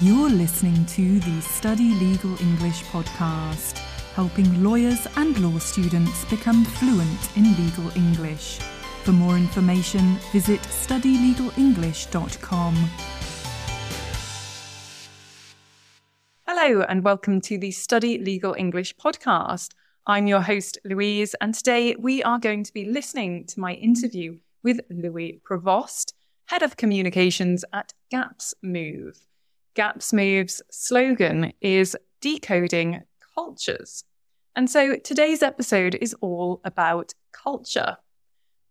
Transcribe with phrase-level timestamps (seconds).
[0.00, 3.78] You're listening to the Study Legal English podcast,
[4.14, 8.60] helping lawyers and law students become fluent in legal English.
[9.02, 12.74] For more information, visit studylegalenglish.com.
[16.46, 19.72] Hello, and welcome to the Study Legal English podcast.
[20.06, 24.38] I'm your host, Louise, and today we are going to be listening to my interview
[24.62, 26.12] with Louis Pruvost,
[26.46, 29.27] Head of Communications at Gapsmoov.
[29.78, 33.00] Gapsmoov's slogan is Decoding
[33.36, 34.02] Cultures.
[34.56, 37.96] And so today's episode is all about culture.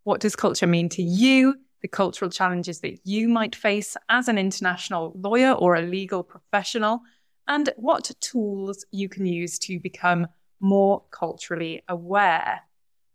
[0.03, 1.55] What does culture mean to you?
[1.81, 6.99] The cultural challenges that you might face as an international lawyer or a legal professional,
[7.47, 10.27] and what tools you can use to become
[10.59, 12.59] more culturally aware.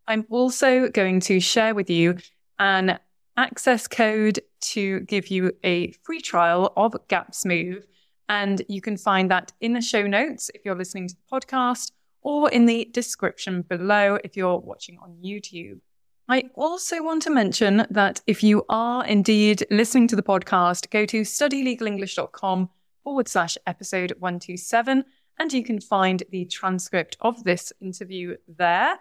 [0.08, 2.16] I'm also going to share with you
[2.58, 2.98] an
[3.36, 7.84] access code to give you a free trial of Gapsmoov.
[8.28, 11.92] And you can find that in the show notes if you're listening to the podcast
[12.22, 15.80] or in the description below if you're watching on YouTube.
[16.28, 21.04] I also want to mention that if you are indeed listening to the podcast, go
[21.04, 22.70] to studylegalenglish.com
[23.02, 25.04] forward slash episode 127
[25.38, 28.98] and you can find the transcript of this interview there.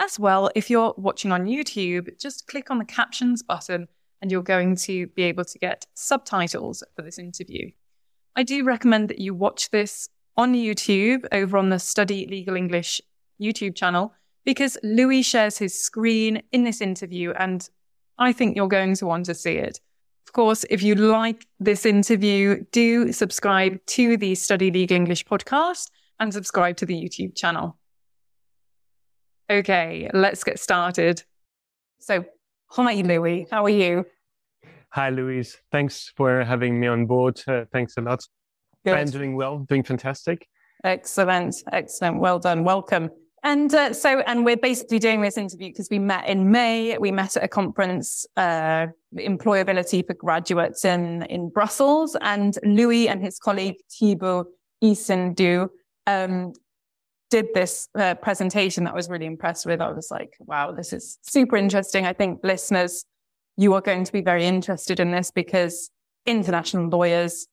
[0.00, 3.86] As well, if you're watching on YouTube, just click on the captions button
[4.22, 7.70] and you're going to be able to get subtitles for this interview.
[8.34, 13.02] I do recommend that you watch this on YouTube over on the Study Legal English
[13.38, 17.68] YouTube channel because Louis shares his screen in this interview and
[18.16, 19.80] I think you're going to want to see it.
[20.26, 25.90] Of course, if you like this interview, do subscribe to the Study Legal English podcast
[26.18, 27.79] and subscribe to the YouTube channel.
[29.50, 31.24] Okay, let's get started.
[31.98, 32.24] So,
[32.68, 33.48] hi, Louis.
[33.50, 34.06] How are you?
[34.90, 35.58] Hi, Louise.
[35.72, 37.42] Thanks for having me on board.
[37.48, 38.24] Uh, thanks a lot.
[38.84, 38.94] Good.
[38.94, 40.46] I'm doing well, doing fantastic.
[40.84, 42.20] Excellent, excellent.
[42.20, 42.62] Well done.
[42.62, 43.10] Welcome.
[43.42, 46.96] And uh, so, and we're basically doing this interview because we met in May.
[46.98, 52.16] We met at a conference, uh, employability for graduates in, in Brussels.
[52.20, 54.46] And Louis and his colleague Thibaut
[54.80, 55.68] Issendu
[56.06, 56.52] um,
[57.30, 59.80] did this uh, presentation that I was really impressed with.
[59.80, 62.04] I was like, wow, this is super interesting.
[62.04, 63.04] I think listeners,
[63.56, 65.90] you are going to be very interested in this because
[66.26, 67.46] international lawyers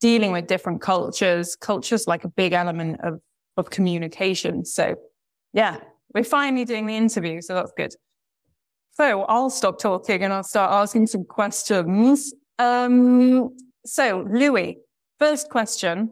[0.00, 3.20] dealing with different cultures, cultures like a big element of,
[3.56, 4.64] of communication.
[4.64, 4.94] So
[5.52, 5.78] yeah,
[6.14, 7.40] we're finally doing the interview.
[7.40, 7.94] So that's good.
[8.92, 12.32] So I'll stop talking and I'll start asking some questions.
[12.58, 14.78] Um, so Louis,
[15.18, 16.10] first question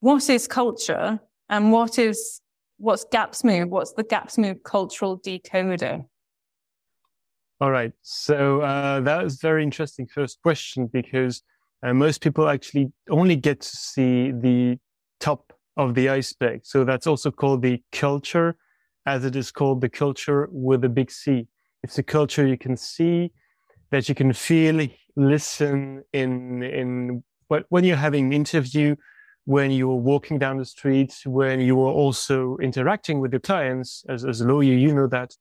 [0.00, 2.40] what is culture and what is
[2.78, 6.04] what's Gapsmoov what's the Gapsmoov cultural decoder
[7.60, 7.92] all right.
[8.02, 11.42] So uh, that was very interesting first question because
[11.82, 14.78] uh, most people actually only get to see the
[15.18, 16.60] top of the iceberg.
[16.64, 18.56] So that's also called the culture
[19.06, 21.48] as it is called the culture with a big c.
[21.82, 23.32] It's a culture you can see
[23.90, 28.94] that you can feel listen in in But when you're having an interview
[29.48, 34.04] when you were walking down the street, when you were also interacting with your clients
[34.06, 35.34] as, as a lawyer, you know that.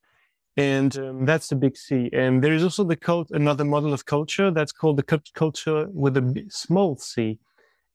[0.56, 2.10] And um, that's the big C.
[2.14, 6.16] And there is also the cult, another model of culture that's called the culture with
[6.16, 7.38] a small c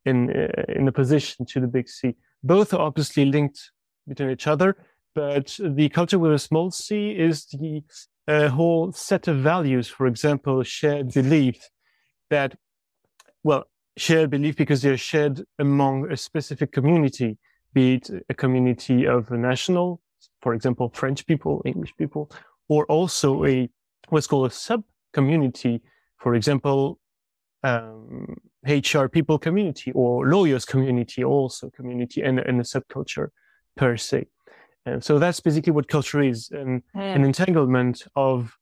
[0.04, 2.14] in, uh, in opposition to the big C.
[2.44, 3.70] Both are obviously linked
[4.06, 4.76] between each other,
[5.14, 7.82] but the culture with a small c is the
[8.28, 11.70] uh, whole set of values, for example, shared belief
[12.28, 12.54] that,
[13.42, 13.64] well,
[13.96, 17.38] shared belief because they're shared among a specific community,
[17.74, 20.00] be it a community of a national,
[20.40, 22.30] for example, French people, English people,
[22.68, 23.68] or also a
[24.08, 24.82] what's called a sub
[25.12, 25.82] community,
[26.18, 26.98] for example,
[27.62, 28.36] um,
[28.66, 33.28] HR people community or lawyers community, also community and, and a subculture
[33.76, 34.26] per se.
[34.84, 37.16] And so that's basically what culture is, an, mm.
[37.16, 38.56] an entanglement of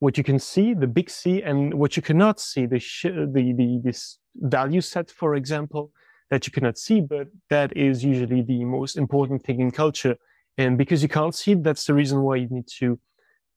[0.00, 3.54] what you can see, the big C, and what you cannot see, the, sh- the,
[3.56, 5.90] the, this value set, for example,
[6.30, 10.16] that you cannot see, but that is usually the most important thing in culture.
[10.58, 12.98] And because you can't see, that's the reason why you need to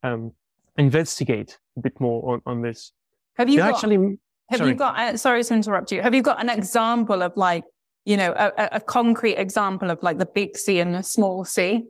[0.03, 0.31] um,
[0.77, 2.91] investigate a bit more on, on this.
[3.37, 4.17] Have you got, actually?
[4.49, 4.69] Have sorry.
[4.71, 4.99] you got?
[4.99, 6.01] Uh, sorry to interrupt you.
[6.01, 7.63] Have you got an example of like,
[8.05, 11.83] you know, a, a concrete example of like the big C and the small C?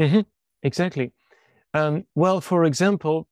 [0.00, 0.20] Mm-hmm.
[0.62, 1.12] Exactly.
[1.74, 3.26] Um, well, for example,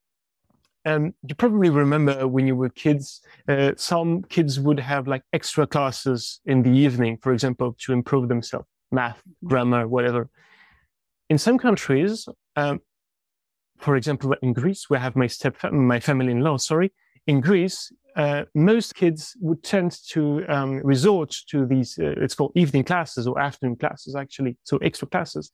[0.91, 5.67] um, you probably remember when you were kids, uh, some kids would have like extra
[5.67, 10.29] classes in the evening, for example, to improve themselves, math, grammar, whatever.
[11.29, 12.81] In some countries, um,
[13.79, 16.93] for example, in Greece, where I have my step, my family-in-law, sorry,
[17.27, 22.53] in Greece, uh, most kids would tend to um, resort to these, uh, it's called
[22.57, 25.51] evening classes or afternoon classes, actually, so extra classes,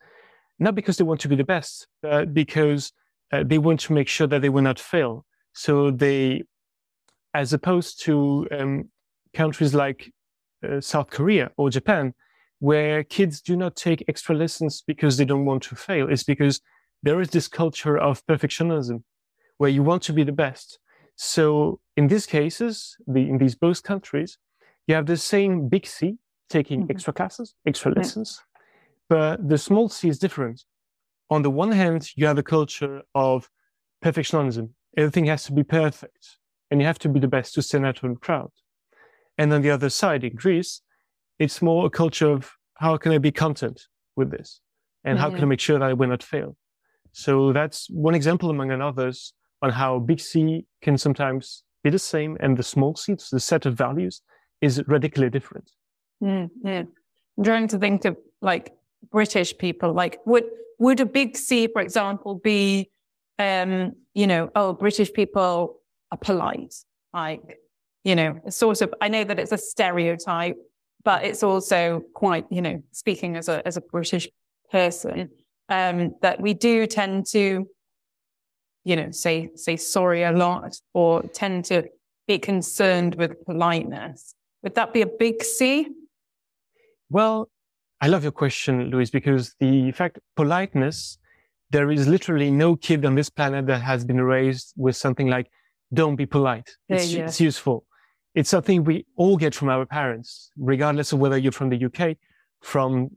[0.58, 2.92] not because they want to be the best, but because
[3.32, 5.25] uh, they want to make sure that they will not fail.
[5.52, 6.44] So they,
[7.34, 8.90] as opposed to um,
[9.34, 10.12] countries like
[10.67, 12.14] uh, South Korea or Japan,
[12.58, 16.61] where kids do not take extra lessons because they don't want to fail, it's because
[17.02, 19.02] there is this culture of perfectionism
[19.58, 20.79] where you want to be the best.
[21.17, 24.38] So in these cases, the, in these both countries,
[24.87, 26.19] you have the same big C
[26.49, 26.90] taking mm-hmm.
[26.90, 28.61] extra classes, extra lessons, yeah.
[29.08, 30.64] but the small C is different.
[31.31, 33.50] On the one hand, you have a culture of
[34.05, 34.70] perfectionism.
[34.96, 36.38] Everything has to be perfect
[36.70, 38.50] and you have to be the best to stand out from the crowd.
[39.38, 40.82] And on the other side, in Greece,
[41.38, 43.82] it's more a culture of how can I be content
[44.17, 44.61] with this?
[45.05, 46.56] And how can I make sure that I will not fail?
[47.12, 49.32] So that's one example among others
[49.62, 53.67] on how big C can sometimes be the same and the small C, the set
[53.67, 54.22] of values,
[54.61, 55.70] is radically different.
[56.22, 56.82] Mm, yeah.
[57.38, 58.75] I'm trying to think of like
[59.12, 60.44] British people, like would
[60.78, 62.90] would a big C, for example, be
[63.38, 65.81] um, you know, oh, British people
[66.11, 66.75] are polite.
[67.12, 67.58] Like,
[68.05, 70.56] you know, sort of I know that it's a stereotype,
[71.05, 74.28] but it's also quite, you know, speaking as a as a British
[74.70, 75.31] person,
[75.69, 77.69] um, that we do tend to,
[78.84, 81.84] you know, say say sorry a lot or tend to
[82.26, 84.34] be concerned with politeness.
[84.62, 85.88] Would that be a big C?
[87.08, 87.49] Well,
[88.00, 91.19] I love your question, Luis, because the fact politeness,
[91.70, 95.50] there is literally no kid on this planet that has been raised with something like,
[95.93, 96.70] don't be polite.
[96.88, 97.25] It's, yeah, yeah.
[97.26, 97.84] it's useful.
[98.34, 102.19] It's something we all get from our parents, regardless of whether you're from the UK,
[102.60, 103.10] from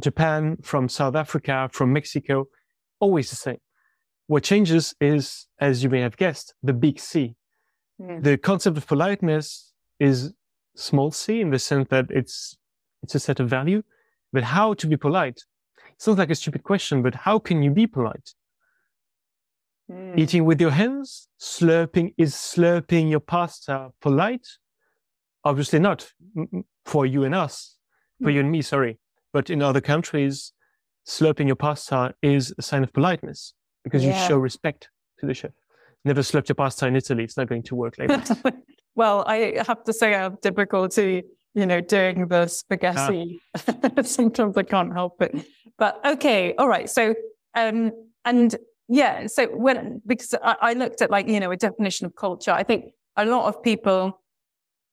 [0.00, 2.46] Japan, from South Africa, from Mexico,
[3.00, 3.58] always the same.
[4.28, 7.34] What changes is, as you may have guessed, the big C.
[7.98, 8.18] Yeah.
[8.20, 10.32] The concept of politeness is
[10.74, 12.56] small c in the sense that it's,
[13.02, 13.82] it's a set of value.
[14.32, 15.42] But how to be polite?
[15.88, 18.34] It sounds like a stupid question, but how can you be polite?
[19.90, 20.18] Mm.
[20.18, 21.28] Eating with your hands?
[21.40, 24.46] Slurping, is slurping your pasta polite?
[25.44, 26.10] Obviously not
[26.84, 27.76] for you and us,
[28.22, 28.34] for mm.
[28.34, 28.98] you and me, sorry.
[29.32, 30.52] But in other countries,
[31.06, 34.20] slurping your pasta is a sign of politeness because yeah.
[34.20, 34.88] you show respect
[35.18, 35.52] to the chef.
[36.04, 37.24] Never slurp your pasta in Italy.
[37.24, 38.54] It's not going to work like that.
[38.94, 41.22] well, I have to say I have difficulty,
[41.54, 43.40] you know, doing the spaghetti.
[43.54, 44.02] Ah.
[44.02, 45.46] Sometimes I can't help it.
[45.78, 46.88] But okay, all right.
[46.88, 47.14] So,
[47.54, 47.92] um,
[48.24, 48.54] and
[48.88, 52.52] yeah, so when because I, I looked at like you know a definition of culture,
[52.52, 54.18] I think a lot of people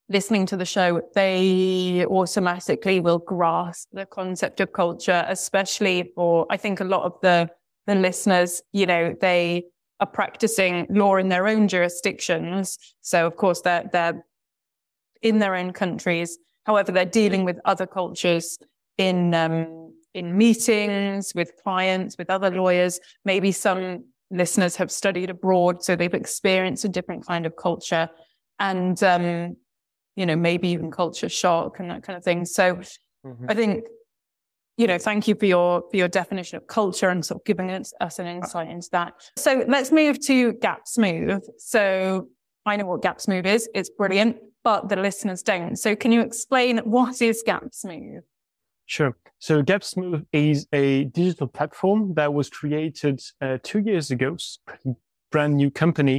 [0.09, 6.57] listening to the show, they automatically will grasp the concept of culture, especially for, I
[6.57, 7.49] think a lot of the,
[7.85, 9.65] the listeners, you know, they
[9.99, 12.77] are practicing law in their own jurisdictions.
[13.01, 14.25] So of course they're, they're
[15.21, 16.39] in their own countries.
[16.69, 18.59] However, they're dealing with other cultures
[18.99, 22.99] in, um, in meetings with clients, with other lawyers.
[23.25, 28.07] Maybe some listeners have studied abroad, so they've experienced a different kind of culture.
[28.59, 29.57] And, um,
[30.15, 32.45] you know, maybe even culture shock and that kind of thing.
[32.45, 33.45] So mm-hmm.
[33.49, 33.85] I think,
[34.77, 37.71] you know, thank you for your for your definition of culture and sort of giving
[37.71, 39.13] us, us an insight into that.
[39.37, 41.41] So let's move to Gapsmoov.
[41.57, 42.27] So
[42.67, 43.67] I know what Gapsmoov is.
[43.73, 44.37] It's brilliant,
[44.69, 45.75] but the listeners don't.
[45.77, 48.21] So can you explain what is Gapsmoov?
[48.85, 49.17] Sure.
[49.39, 54.37] So Gapsmoov is a digital platform that was created uh, two years ago,
[54.85, 54.91] a
[55.31, 56.17] brand new company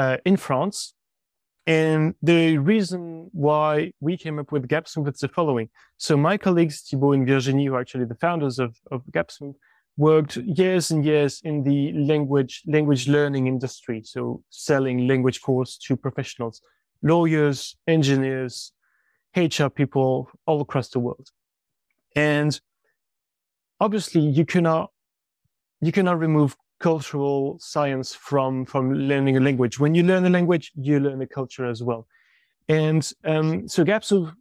[0.00, 0.94] uh, in France.
[1.66, 5.68] And the reason why we came up with Gapsmoov is the following.
[5.96, 9.54] So my colleagues, Thibault and Virginie, who are actually the founders of, of Gapsmoov,
[9.96, 14.02] worked years and years in the language, language learning industry.
[14.04, 16.62] So selling language course to professionals,
[17.02, 18.72] lawyers, engineers,
[19.36, 21.30] HR people all across the world.
[22.14, 22.60] And
[23.80, 24.90] obviously you cannot,
[25.80, 29.78] you cannot remove cultural science from from learning a language.
[29.78, 32.06] When you learn a language, you learn a culture as well.
[32.68, 34.34] And um, so Gapsmoov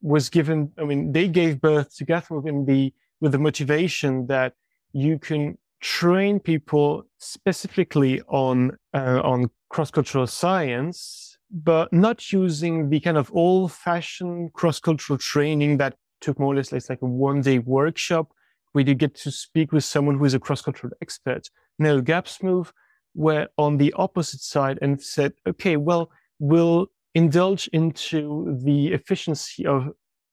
[0.00, 0.72] was given.
[0.78, 4.54] I mean, they gave birth to the with the motivation that
[4.92, 13.18] you can train people specifically on uh, on cross-cultural science, but not using the kind
[13.18, 18.32] of old-fashioned cross-cultural training that took more or less like a one-day workshop
[18.72, 21.50] where you get to speak with someone who is a cross-cultural expert.
[21.78, 22.72] No, Gapsmoov
[23.14, 29.90] were on the opposite side and said, okay, well, we'll indulge into the efficiency of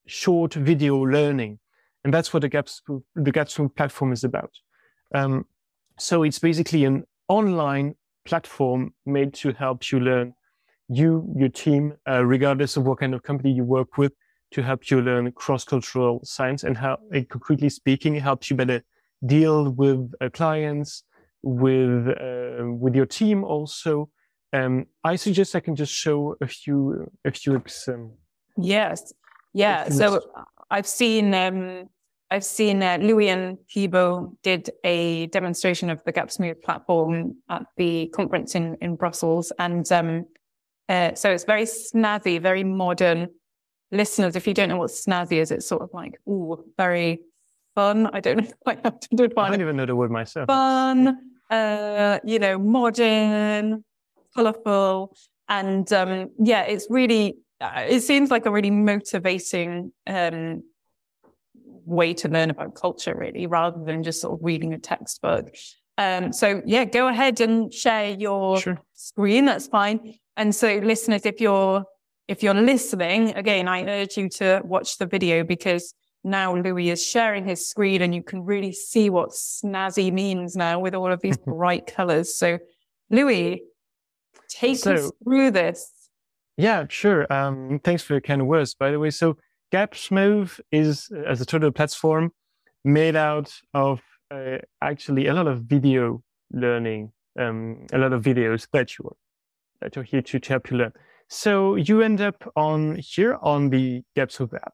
[0.08, 1.60] short video learning.
[2.06, 4.52] And that's what the Gapsmoov, the Gapsmoov platform is about.
[5.14, 5.46] Um,
[5.98, 10.34] so it's basically an online platform made to help you learn
[10.90, 14.12] you, your team, uh, regardless of what kind of company you work with,
[14.52, 16.98] to help you learn cross-cultural science and how,
[17.30, 18.82] concretely speaking, it helps you better
[19.26, 21.04] deal with uh, clients,
[21.44, 24.10] with uh, with your team also.
[24.52, 27.62] Um, I suggest I can just show a few a few.
[27.88, 28.14] Um,
[28.58, 29.14] yes,
[29.54, 29.90] yeah.
[29.90, 30.22] So
[30.72, 31.90] I've seen um,
[32.32, 38.12] I've seen uh, Louis and Thibaut did a demonstration of the Gapsmoov platform at the
[38.16, 40.26] conference in in Brussels, and um,
[40.90, 43.30] uh, so it's very snazzy, very modern.
[43.92, 47.22] Listeners, if you don't know what snazzy is, it's sort of like ooh, very
[47.76, 48.10] fun.
[48.12, 49.46] I don't know if I have to define.
[49.46, 50.48] I don't even know the word myself.
[50.48, 51.18] Fun,
[51.50, 53.84] uh, you know, modern,
[54.36, 55.16] colorful,
[55.48, 57.38] and um, yeah, it's really.
[57.62, 60.64] Uh, it seems like a really motivating um,
[61.86, 65.54] way to learn about culture, really, rather than just sort of reading a textbook.
[65.98, 68.82] Um, so yeah, go ahead and share your sure.
[68.94, 69.46] screen.
[69.46, 70.16] That's fine.
[70.40, 71.84] And so, listeners, if you're
[72.30, 75.94] if you're listening, again, I urge you to watch the video because
[76.24, 80.80] now Louis is sharing his screen and you can really see what snazzy means now
[80.80, 82.38] with all of these bright colors.
[82.38, 82.58] So,
[83.10, 83.64] Louis,
[84.48, 85.92] take so, us through this.
[86.56, 87.32] Yeah, sure.
[87.32, 89.10] Um, thanks for your kind words, by the way.
[89.10, 89.36] So,
[89.74, 92.32] Gapsmoov is, as a total platform,
[92.86, 94.00] made out of
[94.32, 99.18] uh, actually a lot of video learning, um, a lot of videos that you're,
[99.82, 100.94] that you're here to learn.
[101.28, 104.74] So you end up on here on the Gapsmoov app.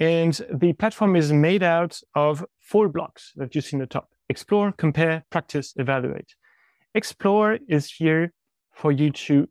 [0.00, 4.08] And the platform is made out of four blocks that you see in the top.
[4.28, 6.34] Explore, compare, practice, evaluate.
[6.94, 8.32] Explore is here
[8.72, 9.48] for you to,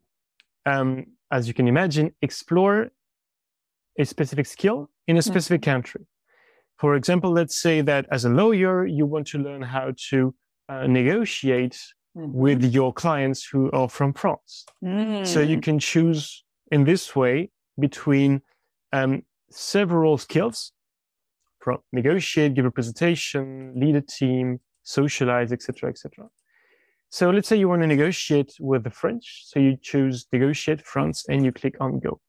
[0.66, 2.90] um, as you can imagine, explore
[3.98, 5.32] a specific skill in a hmm.
[5.32, 5.72] specific mm-hmm.
[5.72, 6.08] country.
[6.78, 10.34] For example, let's say that as a lawyer, you want to learn how to
[10.68, 11.80] uh, negotiate
[12.18, 12.32] mm-hmm.
[12.34, 14.66] with your clients who are from France.
[14.84, 15.26] Mm.
[15.26, 17.50] So you can choose in this way
[17.80, 18.42] between
[18.94, 20.72] um, several skills
[21.60, 26.28] from negotiate, give a presentation, lead a team, socialize, etc., etc.
[27.10, 29.44] So let's say you want to negotiate with the French.
[29.46, 32.20] So you choose negotiate France and you click on go.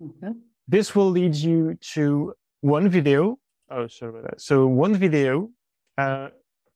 [0.00, 0.32] Mm-hmm.
[0.68, 3.38] This will lead you to one video.
[3.70, 4.40] Oh, sorry about that.
[4.40, 5.50] So one video.
[5.98, 6.28] Uh,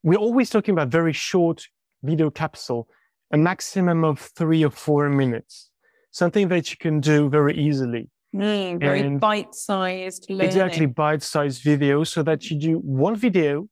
[0.02, 1.66] we're always talking about very short
[2.04, 2.87] video capsule,
[3.32, 5.70] a maximum of three or four minutes,
[6.11, 8.11] something that you can do very easily.
[8.34, 10.46] Mm, very and bite-sized learning.
[10.46, 13.68] Exactly, bite-sized video, so that you do one video,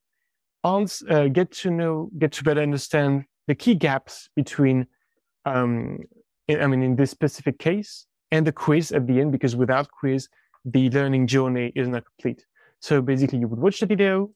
[0.64, 4.86] on, uh, get to know, get to better understand the key gaps between,
[5.44, 5.98] um,
[6.48, 10.28] I mean, in this specific case, and the quiz at the end, because without quiz,
[10.64, 12.46] the learning journey is not complete.
[12.78, 14.30] So basically, you would watch the video,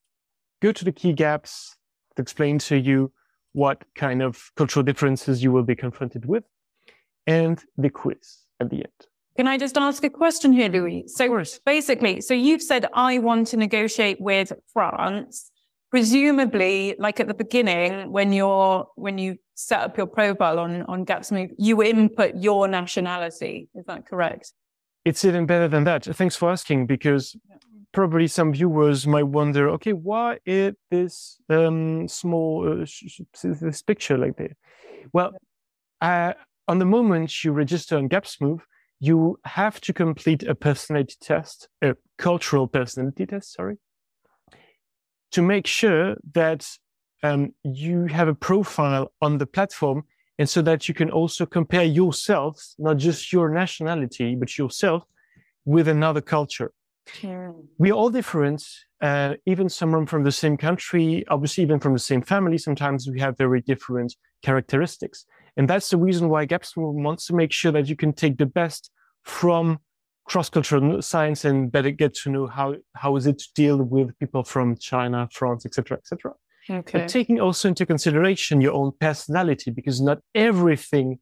[0.61, 1.77] go to the key gaps,
[2.17, 3.13] explain to you
[3.57, 6.45] what kind of cultural differences you will be confronted with,
[7.27, 9.01] and the quiz at the end.
[9.37, 11.05] Can I just ask a question here, Louis?
[11.09, 15.51] So basically, so you've said I want to negotiate with France
[15.91, 21.07] presumably like at the beginning when you're when you set up your profile on on
[21.07, 23.71] Gapsmoov, you input your nationality.
[23.75, 24.53] Is that correct?
[25.07, 26.05] It's even better than that.
[26.05, 27.37] Thanks for asking because
[27.97, 32.85] probably some viewers might wonder, okay, why is this um, small uh,
[33.43, 34.55] this picture like that?
[35.15, 35.33] Well,
[36.03, 36.35] uh,
[36.69, 38.61] on the moment you register on Gapsmoov,
[39.01, 43.79] you have to complete a personality test, a cultural personality test, sorry,
[45.31, 46.69] to make sure that
[47.23, 50.05] um, you have a profile on the platform
[50.39, 55.05] and so that you can also compare yourself, not just your nationality, but yourself
[55.65, 56.73] with another culture.
[57.79, 58.65] We are all different,
[59.01, 63.21] uh, even someone from the same country, obviously even from the same family, sometimes we
[63.21, 65.25] have very different characteristics.
[65.57, 68.47] And that's the reason why Gapsmoov wants to make sure that you can take the
[68.47, 68.91] best
[69.23, 69.79] from
[70.27, 74.43] cross-cultural science and better get to know how how is it to deal with people
[74.43, 76.33] from China, France, etc., etc.
[76.69, 76.99] Okay.
[76.99, 81.21] But taking also into consideration your own personality, because not everything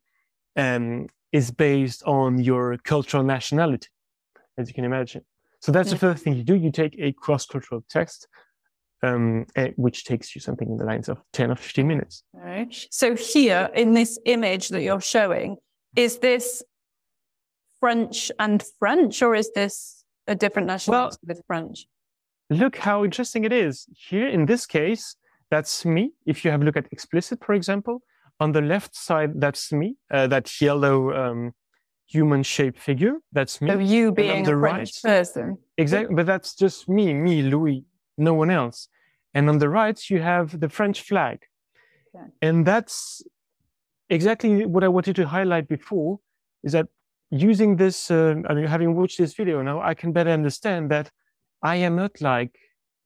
[0.56, 3.88] um, is based on your cultural nationality,
[4.56, 5.22] as you can imagine.
[5.64, 5.94] So that's yeah.
[5.94, 6.54] the first thing you do.
[6.54, 8.28] You take a cross-cultural text,
[9.02, 12.22] um, which takes you something in the lines of 10 or 15 minutes.
[12.34, 12.86] All right.
[12.90, 15.56] So here in this image that you're showing,
[15.96, 16.62] is this
[17.80, 21.86] French and French, or is this a different nationality well, with French?
[22.50, 23.86] Look how interesting it is.
[23.96, 25.16] Here in this case,
[25.50, 26.12] that's me.
[26.26, 28.02] If you have a look at explicit, for example,
[28.38, 31.54] on the left side, that's me, uh, that yellow um,
[32.06, 33.14] human shaped figure.
[33.32, 33.70] That's me.
[33.70, 35.58] So you being a French right, person.
[35.78, 36.14] Exactly.
[36.14, 37.84] But that's just me, me, Louis,
[38.18, 38.88] no one else.
[39.34, 41.40] And on the right, you have the French flag.
[42.40, 43.22] And that's
[44.08, 46.20] exactly what I wanted to highlight before
[46.62, 46.86] is that
[47.30, 51.10] using this, uh, I mean, having watched this video now, I can better understand that
[51.62, 52.56] I am not like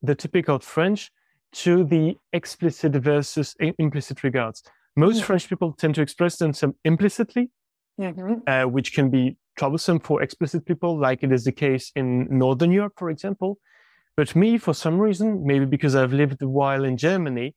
[0.02, 1.10] the typical French
[1.52, 4.62] to the explicit versus implicit regards.
[4.96, 7.50] Most French people tend to express themselves implicitly,
[7.98, 8.34] mm-hmm.
[8.46, 12.70] uh, which can be troublesome for explicit people, like it is the case in Northern
[12.72, 13.58] Europe, for example.
[14.16, 17.54] But me, for some reason, maybe because I've lived a while in Germany,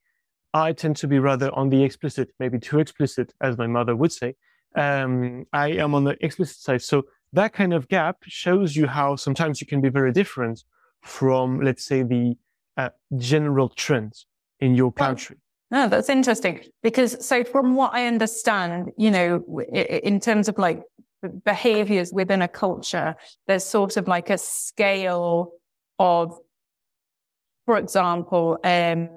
[0.54, 4.12] I tend to be rather on the explicit, maybe too explicit, as my mother would
[4.12, 4.36] say.
[4.76, 6.82] Um, I am on the explicit side.
[6.82, 10.64] So that kind of gap shows you how sometimes you can be very different
[11.02, 12.36] from, let's say, the
[12.78, 14.26] uh, general trends
[14.60, 15.38] in your country.
[15.72, 20.84] No, that's interesting because so from what I understand, you know, in terms of like
[21.46, 23.16] behaviors within a culture,
[23.48, 25.54] there's sort of like a scale
[25.98, 26.38] of,
[27.66, 29.10] for example, um,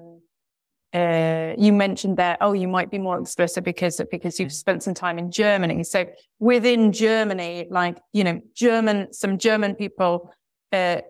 [0.92, 4.94] uh, you mentioned that, oh, you might be more explicit because, because you've spent some
[4.94, 5.82] time in Germany.
[5.82, 6.06] So
[6.38, 10.32] within Germany, like, you know, German, some German people,
[10.70, 11.00] uh,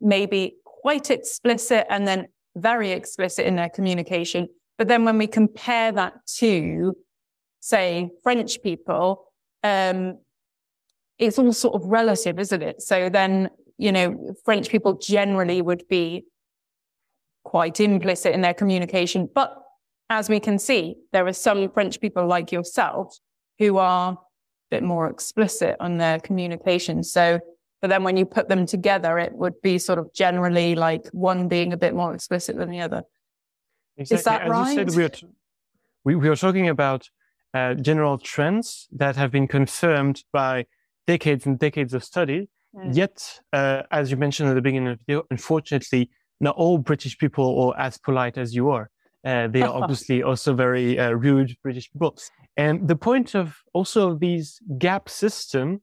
[0.00, 4.48] may be quite explicit and then very explicit in their communication.
[4.78, 6.96] But then when we compare that to,
[7.60, 9.26] say, French people,
[9.62, 10.18] um,
[11.18, 12.82] it's all sort of relative, isn't it?
[12.82, 16.24] So then, you know, French people generally would be
[17.44, 19.28] quite implicit in their communication.
[19.32, 19.56] But
[20.10, 23.16] as we can see, there are some French people like yourself
[23.58, 24.16] who are a
[24.70, 27.02] bit more explicit on their communication.
[27.04, 27.40] So
[27.84, 31.48] but then when you put them together, it would be sort of generally like one
[31.48, 33.02] being a bit more explicit than the other.
[33.98, 34.16] Exactly.
[34.16, 34.70] Is that As right?
[34.70, 35.26] You said, we, are t-
[36.02, 37.10] we, we are talking about
[37.52, 40.64] uh, general trends that have been confirmed by
[41.06, 42.48] decades and decades of study.
[42.74, 42.96] Mm.
[42.96, 46.08] Yet, uh, as you mentioned at the beginning of the video, unfortunately,
[46.40, 48.88] not all British people are as polite as you are.
[49.26, 52.16] Uh, they are obviously also very uh, rude British people.
[52.56, 55.82] And the point of also these gap system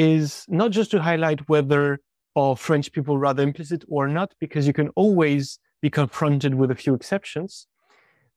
[0.00, 2.00] is not just to highlight whether
[2.34, 6.74] are French people rather implicit or not, because you can always be confronted with a
[6.74, 7.66] few exceptions.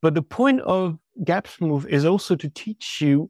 [0.02, 3.30] But the point of Gapsmoov is also to teach you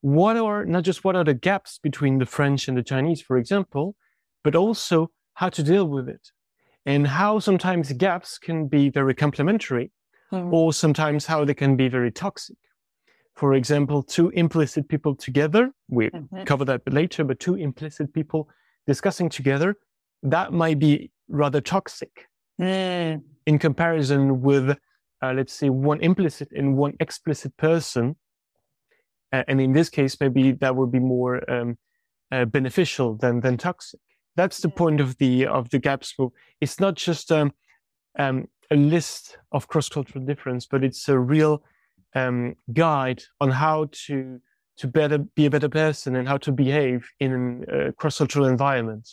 [0.00, 3.36] what are not just what are the gaps between the French and the Chinese, for
[3.36, 3.94] example,
[4.42, 6.30] but also how to deal with it
[6.86, 9.90] and how sometimes gaps can be very complementary
[10.32, 10.50] mm.
[10.50, 12.56] or sometimes how they can be very toxic
[13.34, 16.44] for example, two implicit people together, we mm-hmm.
[16.44, 18.48] cover that later, but two implicit people
[18.86, 19.76] discussing together,
[20.22, 22.28] that might be rather toxic
[22.60, 23.20] mm.
[23.46, 24.70] in comparison with,
[25.22, 28.16] uh, let's say, one implicit and one explicit person.
[29.32, 31.76] Uh, and in this case, maybe that would be more um,
[32.30, 34.00] uh, beneficial than, than toxic.
[34.36, 36.30] That's the point of the of the Gapsmoov.
[36.60, 37.52] It's not just um,
[38.18, 41.62] um, a list of cross-cultural difference, but it's a real
[42.14, 44.40] um, guide on how to
[44.76, 49.08] to better be a better person and how to behave in a cross-cultural environment.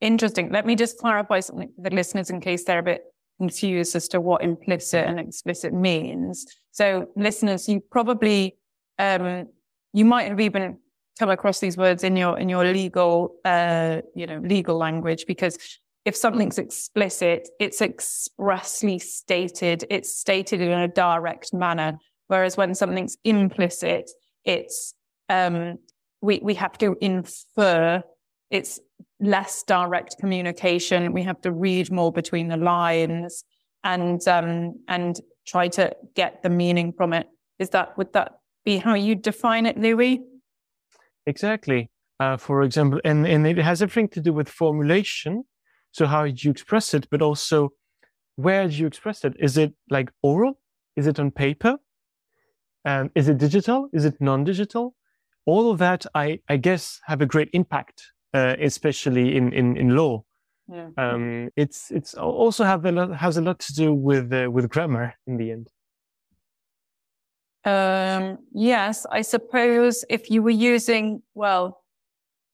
[0.00, 0.50] Interesting.
[0.50, 3.04] Let me just clarify something for the listeners in case they're a bit
[3.38, 6.46] confused as to what implicit and explicit means.
[6.70, 8.56] So, listeners, you probably
[8.98, 9.48] um,
[9.92, 10.78] you might have even
[11.18, 15.58] come across these words in your in your legal uh, you know legal language because
[16.04, 21.98] if something's explicit, it's expressly stated, it's stated in a direct manner.
[22.26, 24.10] Whereas when something's implicit,
[24.44, 24.94] it's
[25.28, 25.78] um,
[26.20, 28.02] we we have to infer.
[28.50, 28.80] It's
[29.20, 31.12] less direct communication.
[31.12, 33.44] We have to read more between the lines
[33.82, 37.26] and um, and try to get the meaning from it.
[37.58, 38.32] Is that would that
[38.64, 40.22] be how you define it, Louis?
[41.26, 41.90] Exactly.
[42.20, 45.44] Uh, for example, and and it has everything to do with formulation
[45.94, 47.70] so how did you express it, but also
[48.34, 49.34] where did you express it?
[49.38, 50.58] Is it like oral?
[50.96, 51.76] Is it on paper?
[52.84, 53.88] Um, is it digital?
[53.92, 54.96] Is it non-digital?
[55.46, 58.02] All of that, I, I guess, have a great impact,
[58.34, 60.24] uh, especially in, in, in law.
[60.66, 60.88] Yeah.
[60.96, 64.68] Um, it's it's also have a lot, has a lot to do with uh, with
[64.70, 65.68] grammar in the end.
[67.64, 71.83] Um, yes, I suppose if you were using well,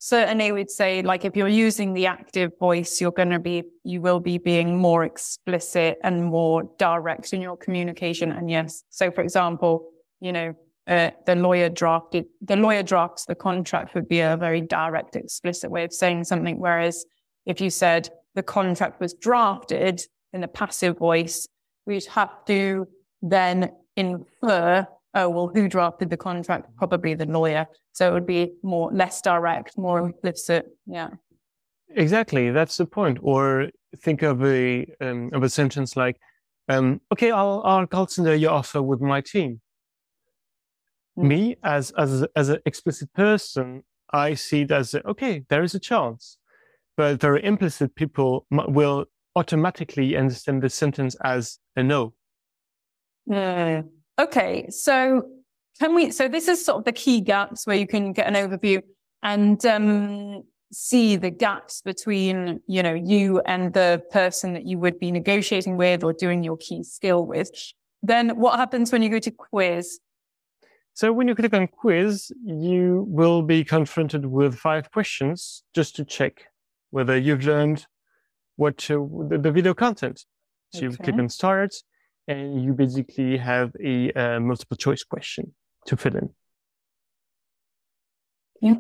[0.01, 4.01] certainly we'd say like if you're using the active voice you're going to be you
[4.01, 8.33] will be being more explicit and more direct in your communication.
[8.33, 10.55] And yes so for example you know
[10.87, 15.71] uh, the lawyer drafted the lawyer drafts the contract would be a very direct explicit
[15.71, 16.59] way of saying something.
[16.59, 17.05] Whereas
[17.45, 20.01] if you said the contract was drafted
[20.33, 21.47] in the passive voice
[21.87, 22.89] we'd have to
[23.21, 26.66] then infer oh, well, who drafted the contract?
[26.77, 27.66] Probably the lawyer.
[27.92, 30.66] So it would be more, less direct, more implicit.
[30.87, 31.11] Yeah.
[31.88, 32.51] Exactly.
[32.51, 33.18] That's the point.
[33.23, 33.68] Or
[33.99, 36.16] think of a, um, of a sentence like,
[36.68, 39.61] um, okay, I'll, I'll consider your offer with my team.
[41.18, 41.25] Mm.
[41.25, 45.81] Me as, as, as an explicit person, I see it as okay, there is a
[45.81, 46.38] chance,
[46.96, 52.14] but very implicit people will automatically understand the sentence as a no.
[53.29, 53.88] Mm.
[54.20, 55.22] Okay, so
[55.78, 56.11] can we?
[56.11, 58.83] So this is sort of the key gaps where you can get an overview
[59.22, 64.98] and um, see the gaps between you know you and the person that you would
[64.98, 67.50] be negotiating with or doing your key skill with.
[68.02, 70.00] Then what happens when you go to quiz?
[70.92, 76.04] So when you click on quiz, you will be confronted with five questions just to
[76.04, 76.44] check
[76.90, 77.87] whether you've learned
[78.56, 80.26] what the, the, video content.
[80.74, 80.87] So okay.
[80.87, 81.74] you click on start
[82.31, 85.53] and you basically have a uh, multiple choice question
[85.87, 86.31] to fill in.
[88.62, 88.75] Yeah.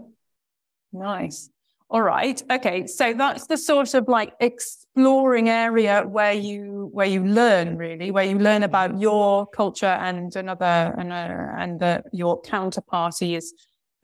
[0.92, 1.50] Nice.
[1.88, 2.40] All right.
[2.48, 2.86] Okay.
[2.86, 8.24] So that's the sort of like exploring area where you where you learn really, where
[8.24, 13.52] you learn about your culture and another and uh, and the, your counterparty's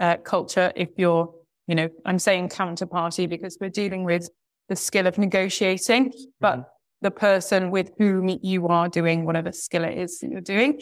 [0.00, 0.72] uh, culture.
[0.74, 1.32] If you're,
[1.68, 4.28] you know, I'm saying counterparty because we're dealing with
[4.68, 6.75] the skill of negotiating, but mm-hmm.
[7.02, 10.80] The person with whom you are doing whatever skill it is that you're doing.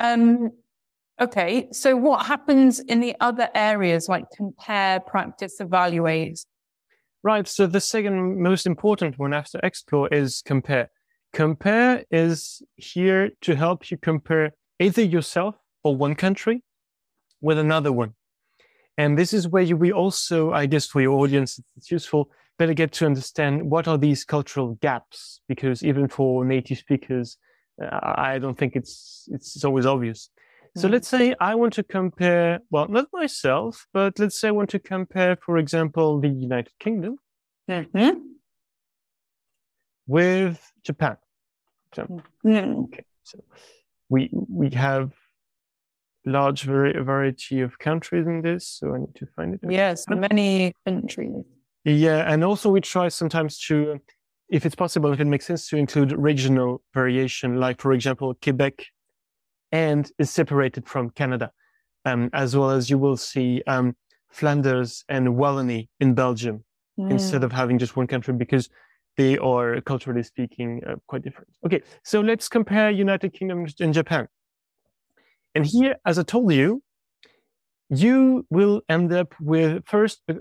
[0.00, 0.52] Um,
[1.18, 1.68] Okay.
[1.72, 6.44] So what happens in the other areas like compare, practice, evaluate?
[7.22, 7.48] Right.
[7.48, 10.90] So the second most important one after explore is compare.
[11.32, 16.62] Compare is here to help you compare either yourself or one country
[17.40, 18.14] with another one.
[18.98, 22.74] And this is where you, we also, I guess for your audience, it's useful, better
[22.74, 27.38] get to understand what are these cultural gaps, because even for native speakers,
[27.82, 30.30] uh, I don't think it's, it's always obvious.
[30.76, 34.68] So let's say I want to compare, well, not myself, but let's say I want
[34.70, 37.16] to compare, for example, the United Kingdom
[37.66, 38.18] mm-hmm.
[40.06, 41.16] with Japan.
[41.94, 42.02] So,
[42.44, 42.80] mm-hmm.
[42.80, 43.42] okay, so
[44.10, 45.12] we we have
[46.26, 49.60] large vari- variety of countries in this, so I need to find it.
[49.66, 51.42] Yes, many countries.
[51.86, 54.00] Yeah, and also we try sometimes to,
[54.48, 58.84] if it's possible, if it makes sense, to include regional variation, like for example, Quebec
[59.70, 61.52] and is separated from Canada,
[62.04, 63.94] um, as well as you will see um,
[64.30, 66.64] Flanders and Wallonie in Belgium
[66.98, 67.08] mm.
[67.08, 68.68] instead of having just one country because
[69.16, 71.48] they are culturally speaking uh, quite different.
[71.64, 74.26] Okay, so let's compare United Kingdom and Japan.
[75.54, 76.82] And here, as I told you,
[77.90, 80.34] you will end up with first uh,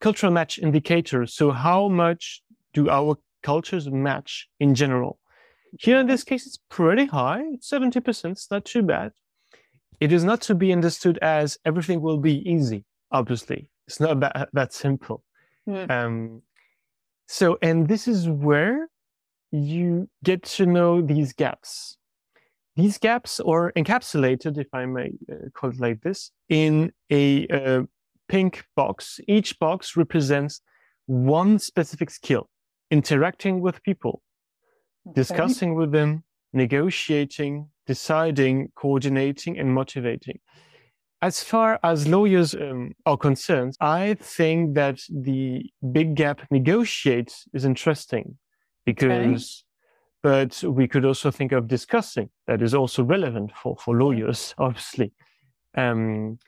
[0.00, 1.26] cultural match indicator.
[1.26, 5.18] So how much do our cultures match in general?
[5.78, 7.42] Here in this case, it's pretty high.
[7.60, 8.30] 70%.
[8.32, 9.12] It's not too bad.
[10.00, 12.84] It is not to be understood as everything will be easy.
[13.10, 15.24] Obviously, it's not that, that simple.
[15.68, 15.90] Mm.
[15.90, 16.42] Um,
[17.26, 18.88] so, and this is where
[19.50, 21.96] you get to know these gaps.
[22.76, 27.82] These gaps are encapsulated, if I may uh, call it like this, in a uh,
[28.28, 29.20] pink box.
[29.26, 30.60] Each box represents
[31.06, 32.48] one specific skill
[32.90, 34.22] interacting with people,
[35.14, 40.38] discussing with them, negotiating, deciding, coordinating, and motivating.
[41.20, 47.64] As far as lawyers um, are concerned, I think that the big gap negotiate is
[47.64, 48.38] interesting
[48.86, 49.64] because,
[50.24, 50.52] okay.
[50.62, 55.12] but we could also think of discussing that is also relevant for, for lawyers, obviously.
[55.76, 56.38] Um,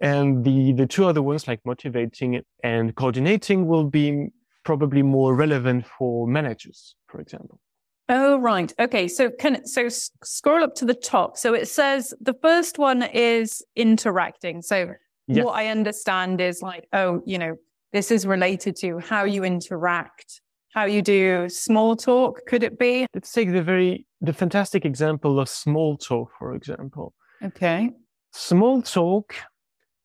[0.00, 4.28] and the, the two other ones like motivating and coordinating will be
[4.64, 7.60] probably more relevant for managers, for example.
[8.08, 8.72] Oh, right.
[8.78, 9.08] Okay.
[9.08, 11.38] So can so scroll up to the top.
[11.38, 14.60] So it says the first one is interacting.
[14.60, 14.92] So
[15.26, 15.44] yes.
[15.44, 17.56] what I understand is like, oh, you know,
[17.92, 20.42] this is related to how you interact,
[20.74, 22.40] how you do small talk.
[22.46, 23.06] Could it be?
[23.14, 27.14] Let's take the very the fantastic example of small talk, for example.
[27.42, 27.90] Okay.
[28.32, 29.34] Small talk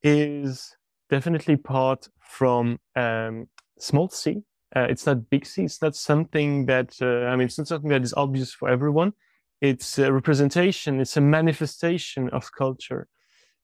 [0.04, 0.76] is
[1.10, 4.44] definitely part from um, small c
[4.76, 5.64] uh, it's not big C.
[5.64, 9.14] It's not something that, uh, I mean, it's not something that is obvious for everyone.
[9.62, 11.00] It's a representation.
[11.00, 13.08] It's a manifestation of culture,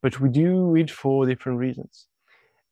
[0.01, 2.07] but we do it for different reasons.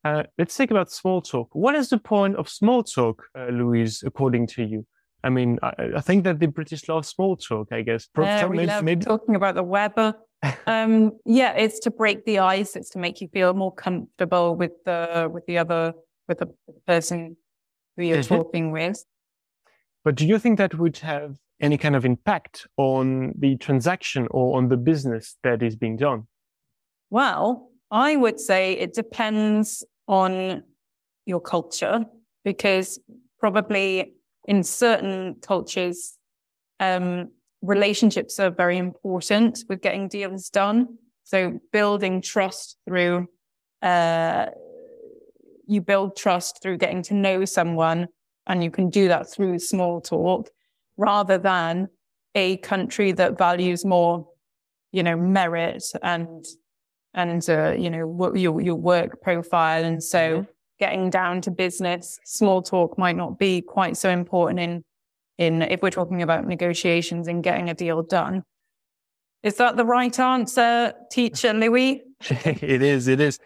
[0.03, 1.49] Uh, let's think about small talk.
[1.53, 4.85] What is the point of small talk, uh, Louise, according to you?
[5.23, 8.09] I mean, I, I, think that the British love small talk, I guess.
[8.17, 9.05] We maybe, love maybe...
[9.05, 10.15] talking about the weather.
[10.67, 12.75] Um, yeah, it's to break the ice.
[12.75, 15.93] It's to make you feel more comfortable with the with the other
[16.27, 16.47] with the
[16.87, 17.37] person
[17.95, 18.35] who you're mm-hmm.
[18.35, 19.03] talking with.
[20.03, 24.57] But do you think that would have any kind of impact on the transaction or
[24.57, 26.27] on the business that is being done?
[27.09, 30.63] Well, I would say it depends on
[31.25, 32.05] your culture
[32.43, 32.99] because
[33.39, 34.13] probably
[34.45, 36.17] in certain cultures,
[36.79, 37.29] um,
[37.63, 40.97] relationships are very important with getting deals done.
[41.23, 43.27] So building trust through
[43.81, 44.47] uh,
[45.67, 48.07] you build trust through getting to know someone
[48.47, 50.49] and you can do that through small talk
[50.97, 51.87] rather than
[52.35, 54.27] a country that values more,
[54.91, 56.45] you know, merit and,
[57.13, 59.83] and, uh, you know, your, your work profile.
[59.83, 60.51] And so mm-hmm.
[60.79, 64.83] getting down to business, small talk might not be quite so important in,
[65.43, 68.43] in, if we're talking about negotiations and getting a deal done.
[69.43, 72.01] Is that the right answer, teacher Louis?
[72.21, 73.07] it is.
[73.07, 73.39] It is.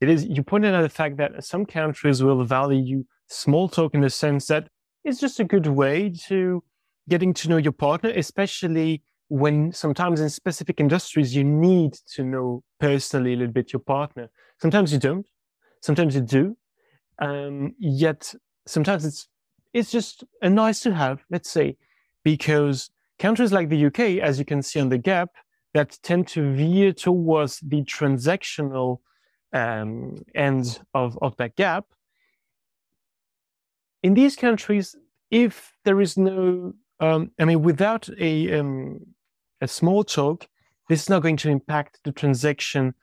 [0.00, 0.26] It is.
[0.26, 4.46] You pointed out the fact that some countries will value small talk in the sense
[4.46, 4.68] that
[5.04, 6.62] it's just a good way to
[7.08, 12.62] getting to know your partner, especially when sometimes in specific industries you need to know
[12.80, 14.28] personally a little bit your partner.
[14.60, 15.26] Sometimes you don't.
[15.82, 16.56] Sometimes you do.
[17.20, 18.34] Um, yet
[18.66, 19.28] sometimes it's
[19.76, 21.76] it's just a nice to have, let's say,
[22.24, 25.28] because countries like the UK, as you can see on the gap,
[25.74, 29.00] that tend to veer towards the transactional
[29.52, 31.84] um, end of, of that gap.
[34.02, 34.96] In these countries,
[35.30, 39.00] if there is no, um, I mean, without a, um,
[39.60, 40.48] a small talk,
[40.88, 42.94] this is not going to impact the transaction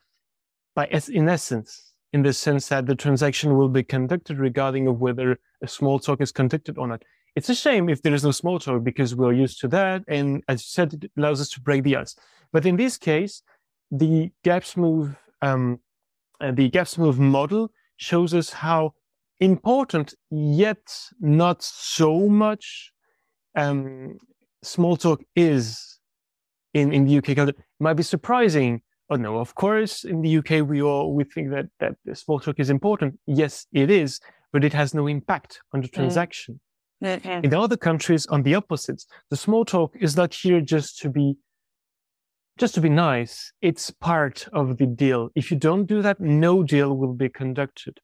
[0.74, 5.36] by in essence, in the sense that the transaction will be conducted regarding of whether
[5.62, 7.02] a small talk is conducted or not.
[7.34, 10.04] It's a shame if there is no small talk because we're used to that.
[10.06, 12.14] And as you said, it allows us to break the ice.
[12.52, 13.42] But in this case,
[13.90, 15.80] the Gapsmoov, um,
[16.40, 18.94] uh, the Gapsmoov model shows us how
[19.40, 20.86] important, yet
[21.18, 22.92] not so much,
[23.56, 24.18] um,
[24.62, 25.98] small talk is
[26.74, 27.30] in, in the UK.
[27.30, 28.82] It might be surprising.
[29.14, 32.58] Oh no, of course, in the UK, we all, we think that, that small talk
[32.58, 33.16] is important.
[33.28, 34.18] Yes, it is,
[34.52, 35.92] but it has no impact on the mm.
[35.92, 36.58] transaction.
[37.00, 37.44] Mm-hmm.
[37.44, 41.36] In other countries, on the opposite, the small talk is not here just to be
[42.58, 43.52] just to be nice.
[43.62, 45.28] It's part of the deal.
[45.36, 48.00] If you don't do that, no deal will be conducted.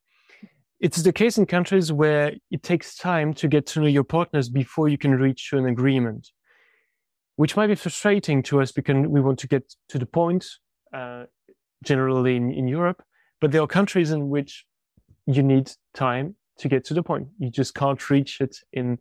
[0.78, 4.48] It's the case in countries where it takes time to get to know your partners
[4.48, 6.30] before you can reach an agreement,
[7.34, 10.46] which might be frustrating to us because we want to get to the point,
[10.92, 11.24] uh,
[11.84, 13.02] generally in, in Europe.
[13.40, 14.66] But there are countries in which
[15.26, 17.28] you need time to get to the point.
[17.38, 18.98] You just can't reach it in,